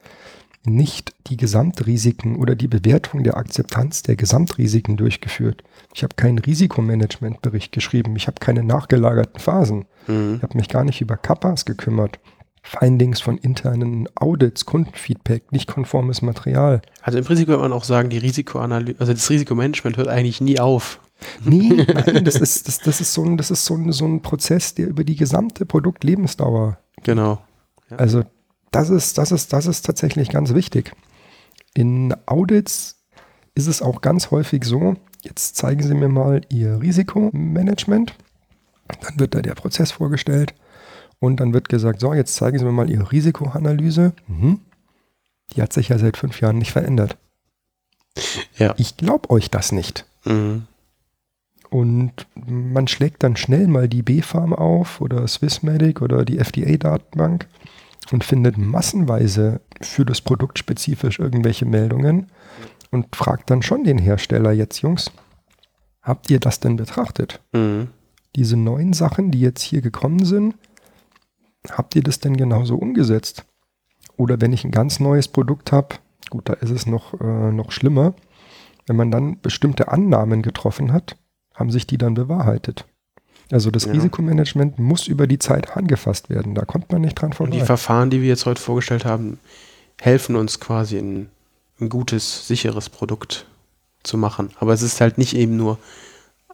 nicht 0.64 1.14
die 1.27 1.37
Gesamtrisiken 1.37 2.37
oder 2.37 2.55
die 2.55 2.68
Bewertung 2.68 3.25
der 3.25 3.37
Akzeptanz 3.37 4.03
der 4.03 4.16
Gesamtrisiken 4.16 4.96
durchgeführt. 4.96 5.64
Ich 5.94 6.03
habe 6.03 6.14
keinen 6.14 6.38
Risikomanagementbericht 6.38 7.72
geschrieben, 7.72 8.14
ich 8.16 8.27
habe 8.27 8.40
keine 8.40 8.62
nachgelagerten 8.62 9.40
Phasen, 9.40 9.87
mhm. 10.07 10.37
ich 10.37 10.42
habe 10.42 10.57
mich 10.57 10.68
gar 10.68 10.85
nicht 10.85 11.01
über 11.01 11.16
Kappas 11.16 11.64
gekümmert. 11.64 12.18
Findings 12.64 13.20
von 13.20 13.38
internen 13.38 14.09
Audits, 14.14 14.66
Kundenfeedback, 14.66 15.51
nicht 15.51 15.66
konformes 15.66 16.22
Material. 16.22 16.81
Also 17.03 17.18
im 17.18 17.25
Prinzip 17.25 17.46
könnte 17.46 17.61
man 17.61 17.72
auch 17.72 17.83
sagen, 17.83 18.09
die 18.09 18.18
Risikoanalyse, 18.18 19.01
also 19.01 19.12
das 19.12 19.29
Risikomanagement 19.29 19.96
hört 19.96 20.07
eigentlich 20.07 20.40
nie 20.40 20.61
auf. 20.61 21.01
Nee, 21.44 21.70
nein, 21.92 22.25
das 22.25 22.37
ist, 22.37 22.68
das, 22.68 22.79
das 22.79 23.01
ist, 23.01 23.12
so, 23.14 23.25
ein, 23.25 23.37
das 23.37 23.51
ist 23.51 23.64
so, 23.64 23.75
ein, 23.75 23.90
so 23.90 24.05
ein 24.05 24.22
Prozess, 24.22 24.75
der 24.75 24.87
über 24.87 25.03
die 25.03 25.16
gesamte 25.16 25.66
Produktlebensdauer. 25.66 26.79
Genau. 27.03 27.42
Ja. 27.90 27.96
Also 27.96 28.22
das 28.72 28.90
ist, 28.90 29.18
das, 29.18 29.30
ist, 29.30 29.52
das 29.52 29.66
ist 29.66 29.87
tatsächlich 29.87 30.30
ganz 30.30 30.54
wichtig. 30.54 30.92
In 31.74 32.14
Audits 32.26 32.96
ist 33.54 33.66
es 33.66 33.82
auch 33.82 34.00
ganz 34.00 34.30
häufig 34.30 34.64
so, 34.64 34.96
jetzt 35.22 35.56
zeigen 35.56 35.82
Sie 35.82 35.94
mir 35.94 36.08
mal 36.08 36.40
Ihr 36.48 36.80
Risikomanagement. 36.80 38.14
Dann 39.00 39.20
wird 39.20 39.35
da 39.35 39.42
der 39.42 39.54
Prozess 39.54 39.92
vorgestellt 39.92 40.54
und 41.18 41.38
dann 41.38 41.54
wird 41.54 41.68
gesagt, 41.68 42.00
so, 42.00 42.12
jetzt 42.14 42.35
zeigen 42.35 42.58
Sie 42.58 42.64
mir 42.64 42.72
mal 42.72 42.90
Ihre 42.90 43.12
Risikoanalyse. 43.12 44.12
Mhm. 44.26 44.61
Die 45.54 45.62
hat 45.62 45.72
sich 45.72 45.90
ja 45.90 45.98
seit 45.98 46.16
fünf 46.16 46.40
Jahren 46.40 46.58
nicht 46.58 46.72
verändert. 46.72 47.16
Ja. 48.56 48.74
Ich 48.78 48.96
glaube 48.96 49.30
euch 49.30 49.50
das 49.50 49.72
nicht. 49.72 50.06
Mhm. 50.24 50.66
Und 51.70 52.26
man 52.35 52.87
schlägt 52.87 53.22
dann 53.22 53.37
schnell 53.37 53.66
mal 53.66 53.88
die 53.88 54.02
B-Farm 54.02 54.52
auf 54.52 55.00
oder 55.00 55.26
Swissmedic 55.26 56.02
oder 56.02 56.24
die 56.24 56.38
FDA-Datenbank 56.38 57.48
und 58.11 58.25
findet 58.25 58.59
massenweise 58.59 59.61
für 59.81 60.05
das 60.05 60.21
Produkt 60.21 60.59
spezifisch 60.59 61.19
irgendwelche 61.19 61.65
Meldungen 61.65 62.27
und 62.91 63.15
fragt 63.15 63.51
dann 63.51 63.62
schon 63.62 63.85
den 63.85 63.99
Hersteller 63.99 64.53
jetzt, 64.53 64.83
Jungs, 64.83 65.12
habt 66.03 66.31
ihr 66.31 66.41
das 66.41 66.61
denn 66.61 66.77
betrachtet? 66.77 67.41
Mhm. 67.53 67.88
Diese 68.35 68.57
neuen 68.57 68.93
Sachen, 68.93 69.31
die 69.31 69.41
jetzt 69.41 69.62
hier 69.62 69.83
gekommen 69.83 70.25
sind, 70.25 70.55
habt 71.71 71.95
ihr 71.95 72.03
das 72.03 72.19
denn 72.19 72.37
genauso 72.37 72.77
umgesetzt? 72.77 73.45
Oder 74.17 74.41
wenn 74.41 74.53
ich 74.53 74.65
ein 74.65 74.71
ganz 74.71 75.01
neues 75.01 75.29
Produkt 75.29 75.73
habe, 75.73 75.97
gut, 76.31 76.49
da 76.49 76.55
ist 76.55 76.71
es 76.71 76.87
noch, 76.87 77.21
äh, 77.21 77.53
noch 77.53 77.73
schlimmer, 77.73 78.15
wenn 78.87 78.97
man 78.97 79.11
dann 79.11 79.41
bestimmte 79.41 79.88
Annahmen 79.88 80.43
getroffen 80.43 80.93
hat, 80.93 81.17
haben 81.55 81.71
sich 81.71 81.87
die 81.87 81.99
dann 81.99 82.15
bewahrheitet. 82.15 82.87
Also 83.53 83.71
das 83.71 83.85
ja. 83.85 83.93
Risikomanagement 83.93 84.79
muss 84.79 85.07
über 85.07 85.27
die 85.27 85.38
Zeit 85.38 85.77
angefasst 85.77 86.31
werden. 86.31 86.55
Da 86.55 86.65
kommt 86.65 86.91
man 86.91 87.03
nicht 87.03 87.21
dran 87.21 87.35
vorbei. 87.35 87.53
Und 87.53 87.61
die 87.61 87.65
Verfahren, 87.65 88.09
die 88.09 88.23
wir 88.23 88.29
jetzt 88.29 88.47
heute 88.47 88.61
vorgestellt 88.61 89.05
haben, 89.05 89.38
helfen 90.01 90.37
uns 90.37 90.59
quasi 90.59 90.97
ein, 90.97 91.29
ein 91.79 91.91
gutes, 91.91 92.49
sicheres 92.49 92.88
Produkt 92.88 93.47
zu 94.05 94.17
machen. 94.17 94.51
Aber 94.59 94.73
es 94.73 94.81
ist 94.81 95.03
halt 95.03 95.19
nicht 95.19 95.37
eben 95.37 95.59
nur, 95.59 95.79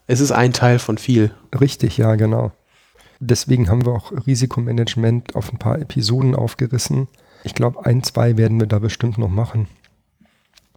es 0.08 0.18
ist 0.18 0.32
ein 0.32 0.52
Teil 0.52 0.80
von 0.80 0.98
viel. 0.98 1.30
Richtig, 1.58 1.98
ja, 1.98 2.16
genau. 2.16 2.50
Deswegen 3.20 3.70
haben 3.70 3.86
wir 3.86 3.92
auch 3.92 4.12
Risikomanagement 4.26 5.36
auf 5.36 5.52
ein 5.52 5.58
paar 5.58 5.78
Episoden 5.78 6.34
aufgerissen. 6.34 7.06
Ich 7.44 7.54
glaube, 7.54 7.86
ein, 7.86 8.02
zwei 8.02 8.36
werden 8.36 8.58
wir 8.58 8.66
da 8.66 8.80
bestimmt 8.80 9.18
noch 9.18 9.28
machen. 9.28 9.68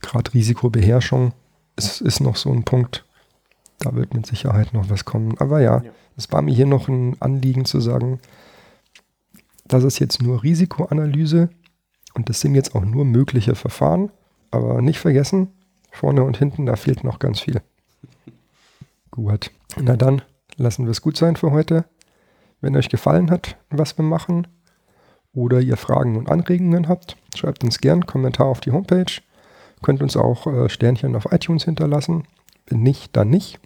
Gerade 0.02 0.32
Risikobeherrschung 0.36 1.34
ist, 1.78 2.00
ist 2.02 2.20
noch 2.20 2.36
so 2.36 2.52
ein 2.52 2.64
Punkt, 2.64 3.06
da 3.80 3.96
wird 3.96 4.14
mit 4.14 4.28
Sicherheit 4.28 4.74
noch 4.74 4.90
was 4.90 5.06
kommen. 5.06 5.36
Aber 5.40 5.62
ja, 5.62 5.82
es 6.18 6.32
war 6.32 6.42
mir 6.42 6.54
hier 6.54 6.66
noch 6.66 6.88
ein 6.88 7.16
Anliegen 7.22 7.66
zu 7.66 7.80
sagen, 7.80 8.20
das 9.66 9.84
ist 9.84 10.00
jetzt 10.00 10.22
nur 10.22 10.44
Risikoanalyse 10.44 11.50
und 12.14 12.30
das 12.30 12.42
sind 12.42 12.56
jetzt 12.56 12.76
auch 12.76 12.84
nur 12.84 13.06
mögliche 13.06 13.56
Verfahren. 13.56 14.12
Aber 14.52 14.82
nicht 14.82 15.00
vergessen, 15.00 15.48
vorne 15.92 16.24
und 16.24 16.38
hinten, 16.38 16.66
da 16.66 16.76
fehlt 16.76 17.04
noch 17.04 17.20
ganz 17.20 17.40
viel. 17.40 17.62
Gut. 19.12 19.52
Na 19.80 19.96
dann, 19.96 20.22
lassen 20.58 20.86
wir 20.86 20.92
es 20.92 21.02
gut 21.02 21.16
sein 21.16 21.38
für 21.38 21.52
heute. 21.52 21.86
Wenn 22.60 22.76
euch 22.76 22.90
gefallen 22.90 23.32
hat, 23.32 23.58
was 23.70 23.98
wir 23.98 24.04
machen, 24.04 24.46
oder 25.34 25.62
ihr 25.62 25.78
Fragen 25.78 26.18
und 26.18 26.30
Anregungen 26.30 26.88
habt, 26.88 27.16
schreibt 27.36 27.64
uns 27.64 27.80
gern 27.80 28.06
Kommentar 28.06 28.48
auf 28.48 28.60
die 28.60 28.72
Homepage. 28.72 29.22
Könnt 29.82 30.02
uns 30.02 30.18
auch 30.18 30.46
äh, 30.48 30.70
Sternchen 30.70 31.16
auf 31.16 31.32
iTunes 31.32 31.64
hinterlassen. 31.66 32.24
Wenn 32.68 32.84
nicht, 32.84 33.16
dann 33.16 33.30
nicht. 33.30 33.60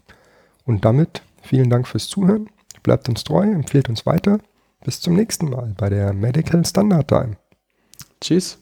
Und 0.65 0.85
damit 0.85 1.23
vielen 1.45 1.69
Dank 1.69 1.87
fürs 1.87 2.07
Zuhören. 2.07 2.49
Bleibt 2.83 3.07
uns 3.09 3.23
treu, 3.23 3.43
empfehlt 3.43 3.89
uns 3.89 4.05
weiter. 4.05 4.39
Bis 4.83 5.01
zum 5.01 5.15
nächsten 5.15 5.49
Mal 5.49 5.73
bei 5.77 5.89
der 5.89 6.13
Medical 6.13 6.65
Standard 6.65 7.07
Time. 7.07 7.37
Tschüss. 8.21 8.59